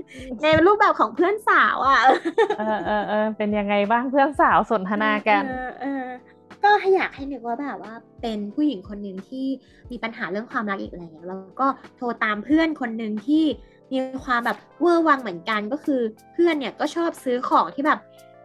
[0.43, 1.99] ในรูปแบบของเพื่อนสาวอะ
[2.57, 6.05] เออเออเออเป็นยังไงบ้างเพื่อนสาวสนทนากันเออเออ
[6.63, 9.45] ก็อยากให้นึกว่าแบบว่าเป็นผู้หญิงคนหนึ่งที่
[9.91, 13.45] มีปัญหาเรื่องความรักอีกแล้วแล้วก็โทรตามเพื่อนคนหนึ่งที่
[13.91, 16.01] มีความแบบเวอร์วังเหมือนกันก็คือ
[16.33, 17.99] เพื่อนเนี่ยก็ชอบซื้อของที่แบบ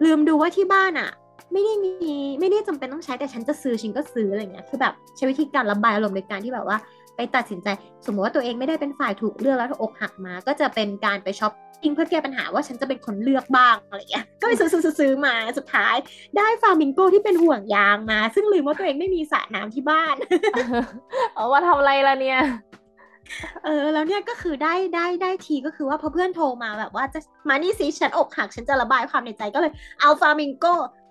[0.04, 1.10] ลืมดูว่าที่บ้านอะ
[1.52, 1.92] ไม่ได้มี
[2.40, 6.78] ไม่ได้จำเป็นต้องใช้แต่ฉันจะซื้อฉันก็ซื้ออะไรเงี้ยคือแบบใช้วิธีการระบายอารมณ์ในการที่แบบว่า
[7.16, 7.68] ไปตัดสินใจ
[8.06, 11.52] สมมติว่าตัวเองไม่ได้เป็นฝ่ายถูกเลือกแล้วอกหักมา ก็จะเป็นการไปช้อป
[11.82, 15.94] ปิ้งเพื่อแก้ปัญหาว่าฉันจะเป็นคนเลือกบ้างอะไรเงี้ยก็ไปซื้อซื้อซื้อซื้อมาสุดท้าย
[16.36, 20.14] ได้ฟามิงโกที่เป็นห่วงยางมา ซึ่งลืมว่าตัวเองไม่มีสระน้ำที่บ้าน
[21.34, 22.40] เอาว่าทำอะไรล่ะเนี่ย
[23.64, 30.66] เออแล้วเนี่ยก็คือได้ได้ได้ทีก็คือว่าพอเพื่อนโทรมาแบบว่าจะมานี่สิฉันอกหักฉันจะระบายความในใจก็เลยเอาฟามิงโก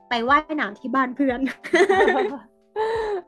[0.09, 1.39] ไปว่ายน้ำที่บ้านเพื่อน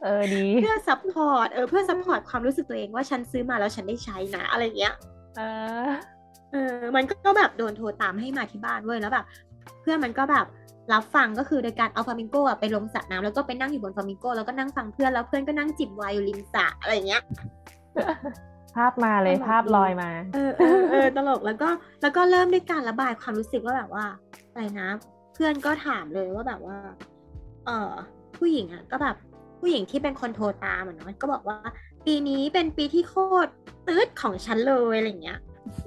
[0.03, 4.93] เออดีเพื่อ support เออเพื่อ support ความรู้สึกตัวเองว่าฉันซื้อมาแล้วฉันได้ใช้นะ อะไรเงี้ย
[5.37, 5.41] เอ
[5.87, 5.89] อ
[6.51, 9.25] เออ มันก็แบบโดนโทรตามให้มาที่บ้านเว้ยแล้วแบบ
[9.81, 10.45] เพื่อนมันก็แบบ
[10.93, 17.21] รับฟังก็คือโดยการเอาฟลามิงโกอะไปลงสระน้ำแล้วก็ไปนั่งอยู่บนฟลามิงโกแล้วก็นั่งฟังเพื่อนแล้วเพื่อนก็นั่งจิบไวน์อยู่ริมสระอะไรเงี้ย
[18.75, 21.69] ภาพมาเลยตลกดีภาพลอยมา เออเออเออตลกแล้วก็
[22.01, 24.05] แล้วก็เริ่มด้วยการระบายความรู้สึกว่าแบบว่า
[24.51, 24.89] อะไรนะ
[25.33, 26.77] เพื่อนก็ถามเลยว่าแบบว่า
[27.65, 27.91] เออ
[28.37, 29.15] ผู้หญิงอะ ก็แบบ
[29.59, 31.57] ผู้หญิงที่เป็นคนโทรตามอะเนาะก็บอกว่า
[32.05, 33.15] ปีนี้เป็นปีที่โค
[33.45, 33.49] ตร
[33.87, 35.39] ตืดของฉันเลยอะไรเงี้ย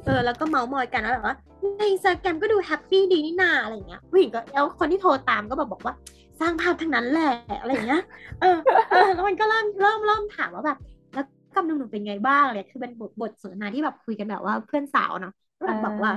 [0.04, 1.37] เออแล้วก็เมาส์มอยกันว่าแบบว่า
[1.78, 5.94] ในอินสตาแกรมก็ดู happy ดีนี่นาอะไรเงี้ยผู้หญิงก็แล้วคนที่โทรตามก็แบบบอกว่า
[6.40, 8.02] สร้างภาพทั้งนั้นแหละอะไรเงี้ย
[8.40, 8.56] เออ
[8.90, 10.78] เออแล้วมันก็เริ่มเริ่มเริ่มถามว่าแบบ
[11.14, 15.33] แล้วกับหนุ่มเป็นไงบ้างเลยคือเป็นบทบทสนทนาที่แบบคุยกันแบบว่าเพื่อนสาวเนาะ
[15.66, 16.12] แบบบอกว่า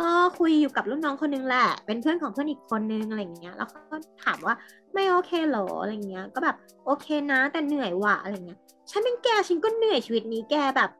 [0.00, 4.54] ก็คุยอยู่กับรุ่นน้องคนนึงแหละ เป็นเพื่อนของเพื่อนอีกคนนึงอะไรอย่างเงี้ย แล้วก็ถามว่า
[4.94, 6.56] ไม่โอเคเหรออะไรเงี้ย ก็แบบ
[6.86, 8.58] โอเคนะแต่เหนื่อยว่ะอะไรเงี้ย
[8.90, 10.90] ฉันเป็นแกฉันก็เหนื่อยชีวิตนี้แกแบบ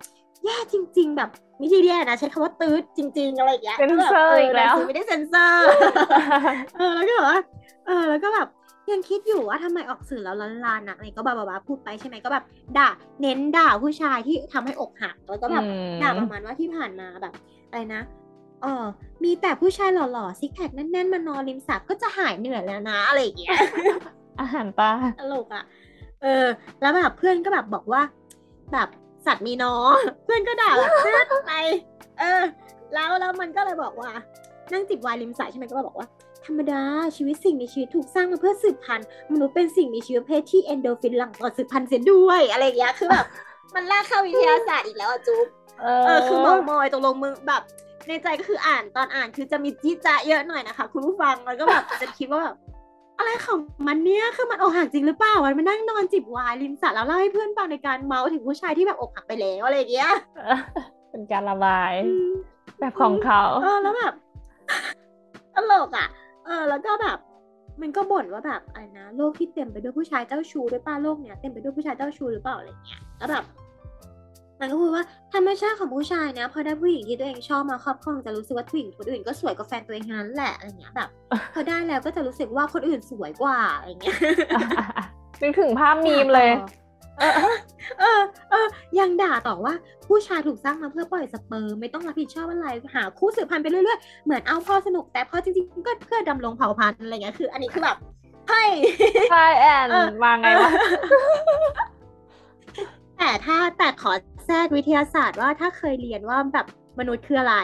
[0.45, 5.67] แย่จริง ๆ แบบไม่ใช่แย่นะใช้คำว่าตืดจริง ๆ อะไรอย่างเงี้ยเซ็นเซอร์อีกแล้วเไม่ได้เซ็นเซอร์
[6.77, 7.41] เออแล้วก็แบบว่า
[7.87, 8.49] เออแล้วก็แบบ
[8.93, 12.45] ยังคิดอยู่ว่าทำไมออกสื่อแล้วล้านลานๆนะอะไรก็บาบาพูดไปใช่ไหมก็แบบ
[12.79, 12.89] ด่า
[13.21, 17.35] เน้นด่าผู้ชายที่ทำให้อกหักแล้วก็แบบอืมด่าประมาณว่าที่ผ่านมาแบบ
[17.69, 18.03] อะไรนะ
[18.63, 18.85] เออ
[19.25, 23.57] มีแต่ผู้ชายหล่อๆซิกแพคแน่นๆมานอนริมสระก็จะหายเหนื่อยแล้วนะอะไรอย่างเงี้ย
[24.41, 24.91] อาหารตา
[25.21, 25.65] ตลกอะ
[26.23, 26.47] เออ
[26.81, 28.03] แล้วแบบเพื่อนก็แบบบอกว่า
[28.73, 28.89] แบบ
[29.27, 29.95] สัตว์มีน้อง
[30.25, 31.53] เพื่อนก็ด่าแบบเพื่อนไป
[32.21, 32.43] เออ
[32.95, 34.11] แล้วแล้วมันก็เลยบอกว่า
[34.73, 36.09] นั่งจิบไวน์ริมสระใช่ไหมก็บอกว่า
[36.45, 36.83] ทธรรมดา
[37.17, 43.27] ชีวิตสิ่งมีชีวิตถูกสร้างมาเพื่อสืบพันธุ์มนุษย์เป็นสิ่งมีชีวิตประเพศที่เอนโดรฟินหลั่งต่อสืบพันธุ์เสียด้วยอะไรอย่างเงี้ยคือแบบ
[43.75, 45.47] มันลากเข้าวิทยาศาสตร์อีกแล้วอะจุ๊บ
[45.81, 47.63] เอเออคือมองมอยตกลงมึงแบบ
[48.09, 52.57] ในใจก็คืออ่านตอนอ่านคือจะมีจี้จะเยอะหน่อยนะคะ คุณผู้ฟังแล้วก็แบบจะคิดว่าแบบ
[53.19, 60.11] อะไรของมันเนี่ยคือมันอกหักจริงหรือเปล่ามันมานั่งนอนจิบไวน์ริมสระแล้วเล่าให้เพื่อนฟังในการเมาส์ถึงผู้ชายที่แบบอกหักไปแล้วอะไรอย่างเงี้ย
[61.11, 62.31] เป็นการระบายอืม
[62.81, 64.15] แบบของเขาเออแล้วแบบ
[65.55, 66.09] ตลกอะ
[66.45, 67.19] เออ แล้วก็แบบ
[67.83, 73.45] มันก็บ่นว่าแบบอะไรนะโลกที่เต็มไปด้วยผู้ชายเจ้าชู้ด้วยป้าโลกเนี้ยเต็มไปด้วยผู้ชายเจ้าชู้หรือเปล่าอะไรเงี้ยแล้วแบบ
[74.61, 75.05] มันก็พูดว่า
[75.35, 81.09] ธรรมชาติของผู้ชายนะพอได้ผู้หญิงที่ตัวเองชอบมาครอบครองจะรู้สึกว่าผู้หญิงคนอื่นก็สวยกว่าแฟนตัวเองทั้งนั้นแหละอะไรเงี้ยแบบ
[81.55, 84.17] พอได้แล้วก็จะรู้สึกว่าคนอื่นสวยกว่าอะไรเงี้ย
[85.43, 86.51] นึกถึงภาพมีมเลย
[87.19, 87.33] เออ
[88.01, 88.67] เออเออ
[88.99, 89.75] ยังด่าต่อว่า
[90.09, 97.97] ผู้ชายถูกสร้างมาเพื่อปล่อยสเปิร์มไม่ต้องรับผิดชอบอะไรหาคู่สืบพันธุ์ไปเรื่อยๆเหมือนเอาพอสนุกแต่พอจริงๆก็เพื่อดำรงเผ่าพันธุ์อะไรเงี้ยคือ อันนี้คือแบบ
[98.49, 98.71] เฮ้ย
[99.31, 100.71] ใช่แอนเออมาไงวะ
[103.19, 104.13] แต่ถ้าแต่ขอ
[104.47, 106.67] แทรกวิทยาศาสตร์ว่าถ้าเคยเรียนว่าแบบ
[106.99, 107.57] มนุษย์คืออะไร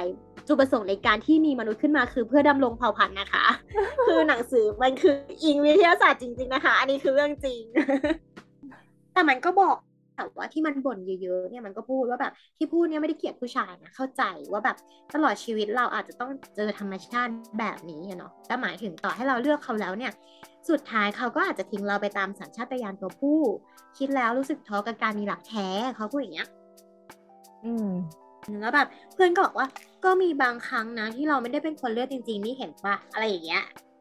[0.46, 3.44] จุดประสงค์ในการที่มีมนุษย์ขึ้นมาคือเพื่อดำรงเผ่าพันธุ์นะคะ
[4.06, 7.60] คือหนังสือมันคืออิงวิทยาศาสตร์จริง ๆ นะคะ อันนี้คือเรื่องจริง
[9.12, 9.76] แต่มันก็บอก
[10.16, 14.76] แต่ว่าที่มันบ่นเยอะๆเนี่ยมันก็พูดว่าแบบที่พูดเนี่ยไม่ได้เกลียดผู้ชายนะเข้าใจว่าแบบ
[15.14, 20.12] ตลอดชีวิตเราอาจจะต้องเจอธรรมชาติแบบนี้อะเนาะแต่หมายถึงต่อให้เราเลือกเขาแล้วเนี่ย
[20.70, 23.40] สุดท้ายเขาก็อาจจะทิ้งเราไปตามสัญชาตญาณตัวผู้
[23.98, 26.48] คิดแล้วรู้สึกท้อกับการมีหลักแท้เขาพูดอย่างเงี้ย
[27.64, 27.88] อืม
[28.60, 29.66] แล้วแบบเพื่อนก็บอกว่า
[30.04, 33.93] ก็มีบางครั้งนะที่เราไม่ได้เป็นคนเลือกจริง ๆ นี่เห็นปะอะไรอย่างเงี้ยอืม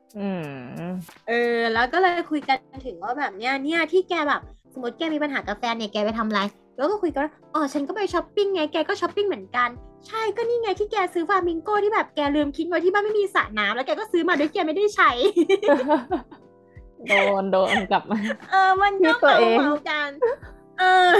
[1.28, 4.42] เออ แล้วก็เลยคุยกันถึงว่าแบบเนี้ยเนี่ยที่แกแบบ
[4.74, 6.42] สมมติแกมีปัญหากับแฟนเนี่ยแกไปทำอะไร
[6.78, 9.70] แล้วก็คุยกันว่าอ๋อฉันก็ไปช้อปปิ้งไงแกก็ช้อปปิ้งเหมือนกัน
[10.08, 15.12] ใช่ก็นี่ไงที่แกซื้อฟามิงโก้ที่แบบแกลืมคิดไว้ที่บ้านไม่มีสระน้ำแล้วแกก็ซื้อมาโดยแกไม่ได้ใช้
[17.08, 18.20] โดนโดนกลับมา
[18.52, 20.12] เออ มันคิก็ดตัวเมาเองเมากัน
[20.80, 21.12] เออ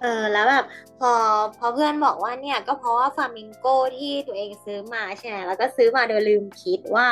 [0.00, 0.64] เออแล้วแบบ
[1.00, 1.12] พอ
[1.58, 7.08] พอเพื่อนบอกว่าเนี่ยก็เพราะว่าฟามิงโก้ที่ตัวเองซื้อมาใช่ไหมแล้วก็ซื้อมาโดยลืมคิดว่า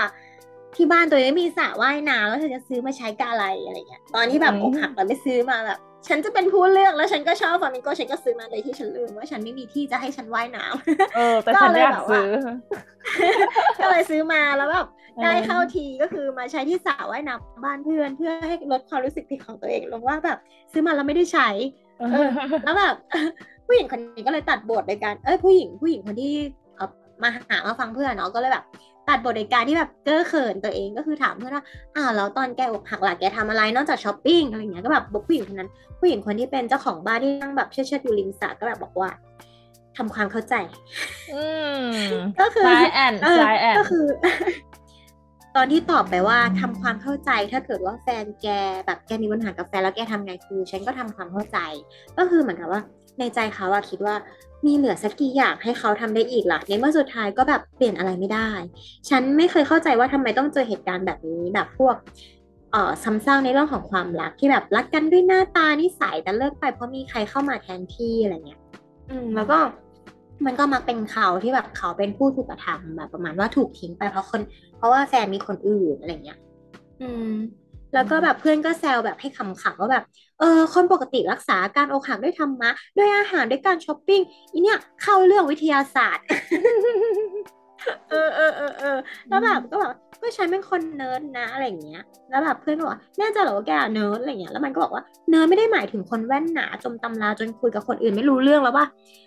[0.76, 12.30] ที่บ้านตัวเองไม่มีสระว่ายน้ำแล้วเธอจะซื้อมาใช้กับอะไรอะไรเงี้ยตอนที่แบบอืมอกหักแล้วไม่ซื้อมาแบบ ฉันจะเป็นผู้เลือกแล้วฉันก็ชอบฟามิงโก้ฉันก็ซื้อมาโดยที่ฉันลืมว่าฉันไม่มีที่จะให้ฉันว่ายน้ำเออแต่ก็ฉันเลยอยากแบบว่าซื้อ
[13.78, 20.38] ก็เลยซื้อมาแล้วแบบเออได้เข้าทีก็คือมาใช้ที่สระว่ายน้ำบ้านเพื่อนเพื่อให้ลดความรู้สึกผิดของตัวเองลงว่าแบบ
[20.72, 21.48] ซื้อมาแล้วไม่ได้ใช้
[21.98, 22.28] เออ
[22.64, 22.94] แล้วแบบ
[23.66, 26.32] ผู้หญิงคนนี้ก็เลยตัดบทโดยการเอ้ยผู้หญิงผู้หญิงคนที่
[26.76, 26.88] เอ่อ
[27.22, 28.64] มาหามาฟังเพื่อนเนาะก็เลยแบบ
[29.08, 31.64] ตัดบทโดยการที่แบบเก้อเขินตัวเองก็คือถามเพื่อนว่า
[31.96, 39.10] อ้าวแล้วตอนแกอกหักล่ะแกทำอะไรนอกจากช้อปปิ้งอะไรเงี้ยก็แบบบอกผู้หญิงคนนั้น ผู้หญิงคนที่เป็นเจ้าของบ้านที่นั่งแบบเชิดๆอยู่ริมสระก็แบบบอกว่า
[39.96, 40.54] ทำความเข้าใจ
[41.34, 41.44] อื
[41.78, 41.86] ม
[42.40, 44.06] ก็คือ science เออ science ก็คือ
[45.56, 48.46] ตอนที่ตอบไปว่าทำความเข้าใจถ้าเกิดว่าแฟนแก
[48.86, 51.58] แบบแกมีปัญหากับแฟนแล้วแกทำไงคือฉันก็ทำความเข้าใจ
[52.18, 52.80] ก็คือเหมือนกับว่า
[53.18, 54.14] ในใจเขาอะคิดว่า
[54.66, 58.50] มีเหลือสักกี่อย่างให้เขาทำได้อีกล่ะในเมื่อสุดท้ายก็แบบเปลี่ยนอะไรไม่ได้
[59.08, 61.96] ฉันไม่เคยเข้าใจว่าทำไมต้องเจอเหตุการณ์แบบนี้แบบพวก
[62.72, 68.60] เอ่อซ้ำซากในเรื่องของความรักที่แบบรักกันด้วยหน้าตานิสัยแต่เลิกไปเพราะมีใครเข้ามาแทนที่อะไรเงี้ย
[69.10, 69.58] อืมแล้วก็
[70.46, 74.40] มันก็มักเป็นเขาที่แบบเขาเป็นผู้ถูกกระทำแบบประมาณว่าถูกทิ้งไปเพราะคน
[74.76, 76.38] เพราะว่าแฟนมีคนอื่นอะไรเงี้ย
[77.00, 77.32] อืม
[77.94, 80.04] แล้วก็แบบเพื่อนก็แซวแบบให้ขำๆว่าแบบ
[80.40, 84.20] เออ คนปกติรักษาการอกหักด้วยธรรมะ ด้วยอาหารด้วยการช้อปปิ้ง
[84.52, 86.24] อีเนี่ยเข้าเรื่องวิทยาศาสตร์
[88.10, 88.96] เออเออเออเออ
[89.28, 98.86] แล้วแบบก็แบบก็ฉันเป็นคนเนิร์ดนะอะไรอย่างเงี้ย แล้วแบบเพื่อนก็บอกว่าแน่ใจเหรอว่าแกเนิร์ดอะไรเงี้ย แล้วมันก็บอกว่าเนิร์ดไม่ได้หมายถึงคนแว่นหนาจมตำราจนคุยกับคนอื่นไม่รู้เรื่องแล้วป่ะ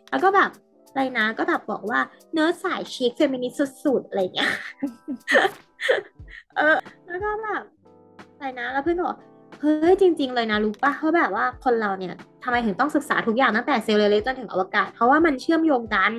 [0.09, 0.49] แล้วก็แบบ
[0.89, 1.99] อะไรนะก็แบบบอกว่า
[2.33, 4.51] เนิร์ดสาย chic feminist สุดๆอะไรเงี้ย
[6.57, 7.61] เออ แล้วก็แบบ
[8.37, 9.15] อะไรนะ แล้วเพื่อนบอก
[9.61, 12.13] เฮ้ยจริง ๆ เลยนะรู้ปะเพราะแบบว่าคนเราเนี่ย
[12.43, 16.11] ทำไมถึงต้องศึกษาทุกอย่างตั้งแต่เซลล์เล็กๆจนถึงอวกาศ เพราะว่ามันเชื่อมโยงกัน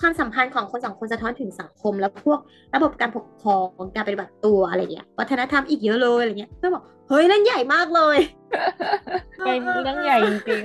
[0.00, 2.38] ความสัมพันธ์ของคนสองคนสะท้อนถึงสังคม และพวก
[2.74, 8.18] ระบบการปกครองการปฏิบัติตัวอะไรเงี้ยวัฒนธรรมอีกเยอะเลยอะไรเงี้ยเพื่อนบอกเฮ้ยเรื่องใหญ่มากเลย
[9.44, 10.64] เป็นเรื่องใหญ่จริง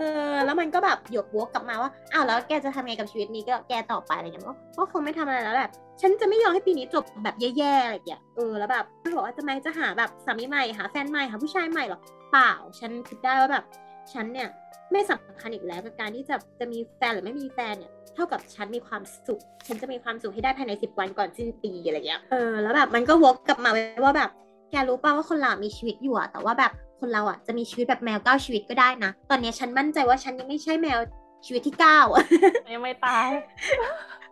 [0.00, 4.44] เออแล้วมันก็แบบหยกวกกลับมาว่าอ้าวแล้วแกจะทำไงกับชีวิตนี้ก็แกต่อไปอะไรเงี้ย
[4.76, 5.70] ก็คงไม่ทำอะไรแล้วแหละ
[6.00, 13.64] ฉันจะไม่ยอมให้ปีนี้จบแบบแย่ๆอะไรอย่างเงี้ยเออแล้วแบบเพื่อนบอกว่าจะไมจะหาแบบสามีใหม่หาแฟนใหม่หาผู้ชายใหม่หรอเปล่า ฉันคิดได้ว่าแบบ
[14.12, 14.48] ฉันเนี่ย
[14.92, 23.70] ไม่สำคัญอีกแล้วกับการที่จะจะมีแฟนหรือไม่มีแฟนเนี่ยเท่ากับฉันมีความสุข ฉันจะมีความสุขให้ได้ภายในสิบวันก่อนสิ้นปีอะไรเงี้ยเออแล้วแบบมันก็วกกลับมา
[24.04, 24.30] ว่าแบบ
[24.70, 30.98] แกรู้ป่าว่าคนเรามีชีวิตอยู่อะแต่ว่าแบบ คนเราอะจะมีชีวิตแบบแมวเก้าชีวิตก็ได้นะ ตอนเนี้ยฉันมั่นใจว่าฉันยังไม่ใช่แมว
[31.46, 33.28] ชีวิตที่เก้าๆยังไม่ตาย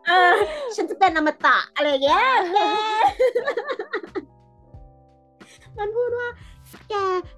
[0.07, 0.35] เเออ
[0.77, 2.59] ฉันจะเป็นอมตะอะไรอย่างเงี้ยแก
[5.79, 6.29] มันพูดว่า
[6.89, 6.95] แก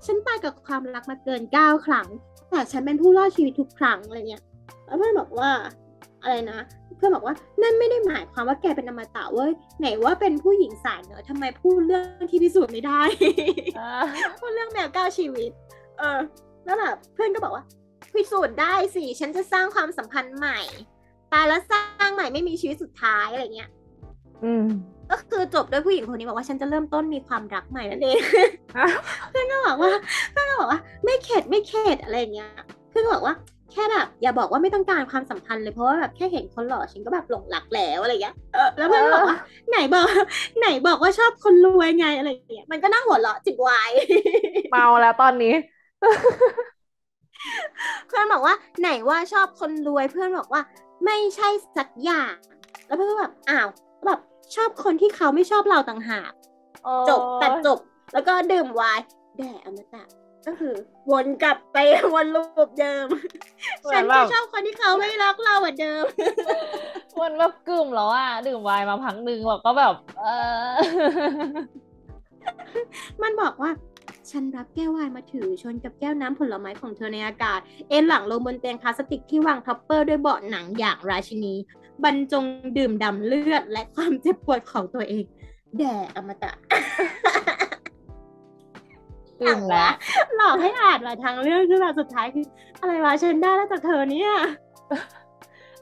[0.06, 2.06] ฉันตายกับความรักมาเกินเก้าครั้ง
[2.50, 4.42] แต่ฉันเป็นผู้รอดชีวิตทุกครั้งอะไรเงี้ย
[4.86, 5.50] แล้วเพื่อนบอกว่า
[6.22, 6.58] อะไรนะ
[6.96, 13.02] เพื่อนบอกว่านั่นไม่ได้หมายความว่าแกเป็นอมตะเว้ยไหนว่าเป็นผู้หญิงสายเหนือทำไมพูดเรื่องที่พิสูจน์ไม่ได้
[13.78, 13.90] อ่า
[14.40, 15.50] พูดเรื่องแมวเก้าชีวิต
[15.98, 16.18] เออ
[16.64, 17.64] แล้วแบบเพื่อนก็บอกว่า
[18.14, 20.60] พิสูจน์ได้สิฉันจะสร้างความสัมพันธ์ใหม่
[21.32, 23.70] ตายแล้วสร้างใหม่ไม่มีชีวิตสุดท้ายอะไรเงี้ย
[24.44, 24.66] อืม
[25.10, 28.18] ก็คือจบด้วยผู้หญิงคนนี้บอกว่าฉันจะเริ่มต้นมีความรักใหม่นั่นเอง
[29.30, 29.90] เพื่อนก็บอกว่า
[30.32, 32.50] เพื่อนก็บอกว่า ไม่เข็ดไม่เข็ดอะไรอย่างเงี้ย
[32.90, 33.34] เพื่อนก็บอกว่า
[33.72, 39.38] แค่แบบอย่าบอกว่าไม่ต้องการความสัมพันธ์เลยเพราะว่าแบบแค่เห็นคนหล่อฉันก็แบบหลงรักแล้วอะไรอย่างเงี้ยเออแล้วเพื่อนก็บอกว่า
[39.70, 40.06] ไหนบอก
[40.58, 43.90] ไหนบอกว่าชอบคนรวยไงอะไรอย่างเงี้ยมันก็นั่งหัวเราะจิบวาย
[44.72, 45.54] เมาแล้วตอนนี้
[48.08, 50.62] เพื่อนบอกว่า ไหนว่าชอบคนรวยเพื่อนบอกว่า
[51.04, 52.34] ไม่ใช่สักอย่าง
[52.86, 53.68] แล้วเพื่อนก็แบบอ้าว
[54.06, 54.20] แบบ
[54.56, 56.32] ชอบคนที่เขาไม่ชอบเราต่างหาก
[57.08, 57.78] จบตัดจบ
[58.12, 59.02] แล้วก็ดื่มไวน์
[59.36, 60.04] แด่อมตะ
[60.46, 60.74] ก็คือ
[61.10, 61.76] วนกลับไป
[62.14, 63.06] วนลูปเดิม
[63.80, 66.04] เหมืฉัอนนแบจะบชอบคนที่เขาไม่รักเราเหมือนเดิม
[67.20, 70.26] มันแบบกึ่มแล้วอะดื่มไวน์มาพักหนึ่งแบบก็แบบ เอ
[70.68, 70.72] อ
[73.22, 73.70] มันบอกว่า
[74.30, 81.54] ฉันรับแก้วไวน์มาถือชนกับแก้วน้ำผลไม้ของเธอในอากาศ เอนหลังลงบนเตียงพลาสติกที่วาง topper ด้วยเบาะหนังอย่างราชินี
[82.04, 82.44] บรรจง
[82.76, 85.24] ดื่มด่ำเลือดและความเจ็บปวดของตัวเอง
[85.78, 86.52] แด่อมตะ
[89.40, 89.92] กึ่มแล้ว
[90.36, 92.44] หลอกให้อ่านมาทางเรื่องคือแบบสุดท้ายคือ
[92.80, 94.32] อะไรวะฉันได้แล้วจากเธอเนี่ย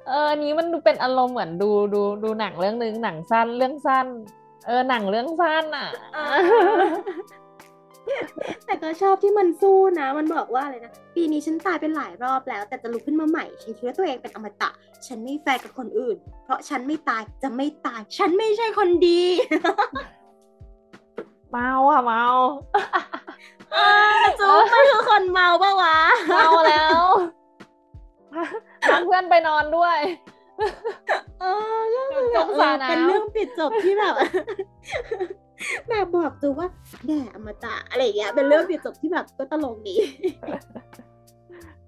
[0.07, 4.07] เอออันนี้มันดูเป็นอารมณ์เหมือนดูดูดูหนังเรื่องนึงหนังสั้นเรื่องสั้น
[4.67, 5.89] เออหนังเรื่องสั้นอะ
[8.67, 14.71] แต่ก็ชอบที่มันสู้นะ มันบอกว่าอะไรนะ ปีนี้ฉันตายไปหลายรอบแล้ว แต่จะลุกขึ้นมาใหม่ ฉันคิดว่าตัวเองเป็นอมตะ
[15.07, 19.21] ฉันไม่แฟร์กับคนอื่น เพราะฉันไม่ตายจะไม่ตาย ฉันไม่ใช่คนดี
[21.51, 22.25] เมาอะเมา
[24.41, 25.99] จู๊มันคือคนเมาปะวะ
[26.29, 27.03] เมาแล้ว
[28.89, 29.99] พาเพื่อนไปนอนด้วย
[31.41, 31.45] เอ
[31.77, 34.15] อก็คือจแบบงเอสาอน้ำเป็นเรื่องปิดจบที่แบบ
[35.89, 36.69] แบบบอกจูว่า
[37.07, 39.97] แด่อมตะอะไรอย่างเงี้ยเป็นเรื่องปิดจบที่แบบก็ตลกดี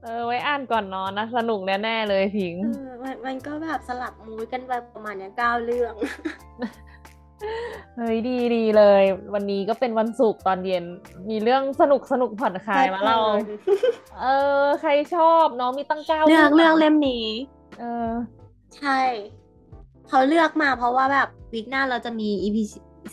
[0.02, 5.94] เออไว้อ่านก่อนนอนนะ สนุกแน่ ๆ เลยพิงเออมันมันก็แบบสลับมูดกันไปประมาณเนี้ยเก้าเรื่อง
[7.96, 9.02] เฮ้ยดีดีเลย
[9.34, 10.84] วันนี้ก็เป็นวันศุกร์ตอนเย็น
[11.30, 13.18] มีเรื่องสนุกสนุกผ่อนคลายมาเล่า
[14.20, 14.26] เอ
[14.60, 17.26] อ ใครชอบเน้องมีตั้งเก้าเลือกเรื่องเล่มนี้
[17.80, 18.10] เออ
[18.76, 18.98] ใช่
[20.08, 22.56] เขาเลือกมาเพราะว่าแบบวีคหน้าเราจะมี EP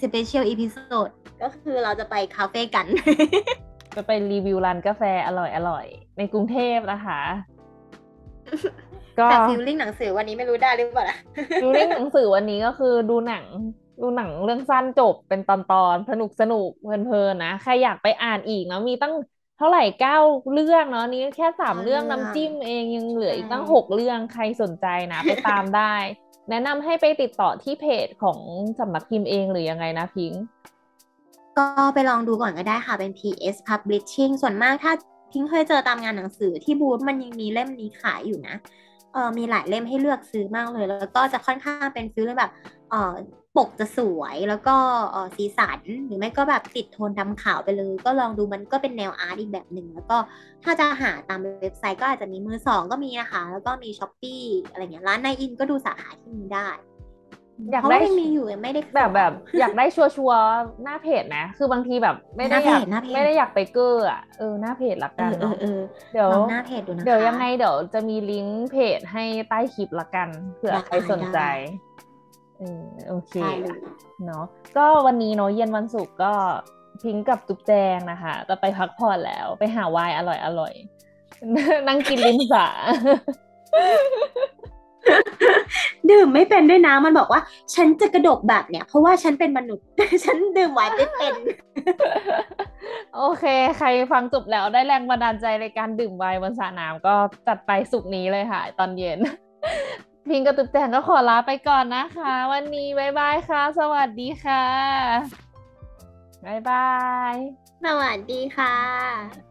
[0.01, 1.11] special episode
[1.41, 2.85] ก็คือเราจะไปคาเฟ่กัน
[3.95, 5.85] จะไปรีวิวร้านกาแฟอร่อยอร่อย
[6.17, 7.21] ในกรุงเทพนะคะ
[9.19, 11.17] ก็แต่ฟิลลิ่งหนังสือวันนี้ไม่รู้ได้หรือเปล่านะ
[11.63, 13.45] ดูเรื่องหนังสือวันนี้ก็คือดูหนัง
[14.01, 19.13] ดูหนังเรื่องสั้นจบเป็นตอนตอนสนุกสนุกเพลินๆนะใครอยากไปอ่านอีกเนาะมีตั้ง
[19.57, 20.17] เท่าไหร่เก้า
[20.53, 25.93] เรื่องเนาะนี้แค่สามเก้าเรื่องเรื่องน้ำจิ้มเองยังเหลืออีกตั้งใช่หกเรื่องใครสนใจนะ ไปตามได้
[26.49, 28.39] แนะนำให้ไปติดต่อที่เพจของ
[28.79, 30.43] สำนักพิมพ์เองหรือยังไงนะพิงค์
[31.57, 34.91] ก็ไปลองดูก่อนก็ได้ค่ะเป็น PS Publishing ส่วนมากถ้า
[35.31, 42.51] พิงเคยเจอตามงานหนังสือที่บูธมันยังมีเล่มนี้ขายอยู่นะเออมีหลายเล่มให้เลือกซื้อมากเลย แล้วก็จะค่อนข้างเป็น feel แบบ
[42.89, 43.15] เออ
[43.57, 44.75] ปกจะสวยแล้วก็
[45.11, 50.17] เออสีสันหรือไม่ก็แบบติดโทนดำขาวไปเลย ก็ลองดูมันก็เป็นแนว art อีกแบบหนึ่งแล้วก็
[50.63, 56.69] ถ้าจะหาตามเว็บไซต์ก็อาจจะมีมือสองก็มีนะคะ แล้วก็มี Shopee อะไรเงี้ยร้านนายอินทร์ก็ดูสาขาที่นี้ได้
[57.71, 65.79] อยากเพราะได้ว่ายังมีอยู่ยังไม่ได้แบบแบบ อยากได้ sure ๆหน้าเพจนะคือบางทีแบบ ไม่ได้อยากหน้าเพจหน้าเพจไม่ได้อยากไปเก้ออะเออหน้าเพจละเอกันอเอเนาะอเออ
[66.13, 71.53] เดี๋ยวลองหน้าเพจดูนะคะเดี๋ยวยังไงเดี๋ยวจะมีลิงก์เพจให้ใต้คลิปละกันเผื่อได้ใครสนใจได้
[72.59, 73.79] เออโอเคใช่เลย
[74.25, 74.45] เนาะ
[74.77, 76.33] ก็วันนี้เนาะเย็นวันศุกร์ก็
[77.03, 80.73] พิงกับจุ๊บแจงนะคะจะไปพักผ่อนแล้วไปหาไวน์อร่อยอร่อย
[81.87, 82.67] นั่งกินริมสระ
[86.09, 87.41] ดื่มไม่เป็นด้วยนะมันบอกว่า
[87.75, 89.85] ฉันจะกระดกแบบเนี้ยเพราะว่าฉันเป็นมนุษย์
[90.25, 91.33] ฉันดื่มไวน์ไม่เป็น
[93.15, 93.45] โอเค
[93.77, 97.13] ใครฟังจบแล้วได้แรงบันดาลใจในการดื่มไวน์บนสระน้ำก็
[97.47, 99.19] จัดไปสุกร์นี้เลยค่ะ ตอนเย็น
[100.29, 104.65] พิงกับตุ๊กแจงก็ขอลาไปก่อนนะคะ วันนี้บ๊ายบายค่ะ สวัสดีค่ะ
[106.45, 106.87] บ๊ายบา
[107.33, 107.35] ย
[107.85, 109.46] สวัสดีค่ะ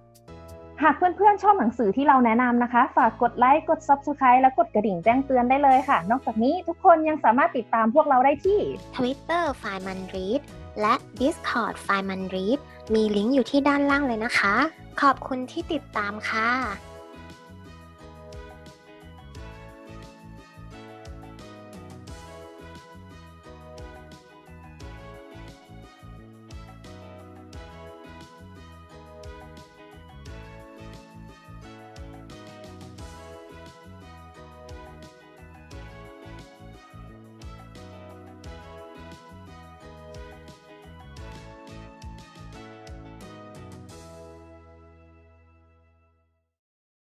[0.83, 8.61] หากเพื่อนๆ ชอบหนังสือที่เราแนะนำนะคะ ฝากกดไลค์ กด Subscribe และกดกระดิ่งแจ้งเตือนได้เลยค่ะ นอกจากนี้ทุกคนยังสามารถติดตามพวกเราได้ที่
[8.97, 10.41] Twitter f i m a n r e a d
[10.81, 12.59] และ Discord ไฟมันรีด
[12.95, 14.55] มีลิงก์อยู่ที่ด้านล่างเลยนะคะ
[15.01, 16.51] ขอบคุณที่ติดตามค่ะ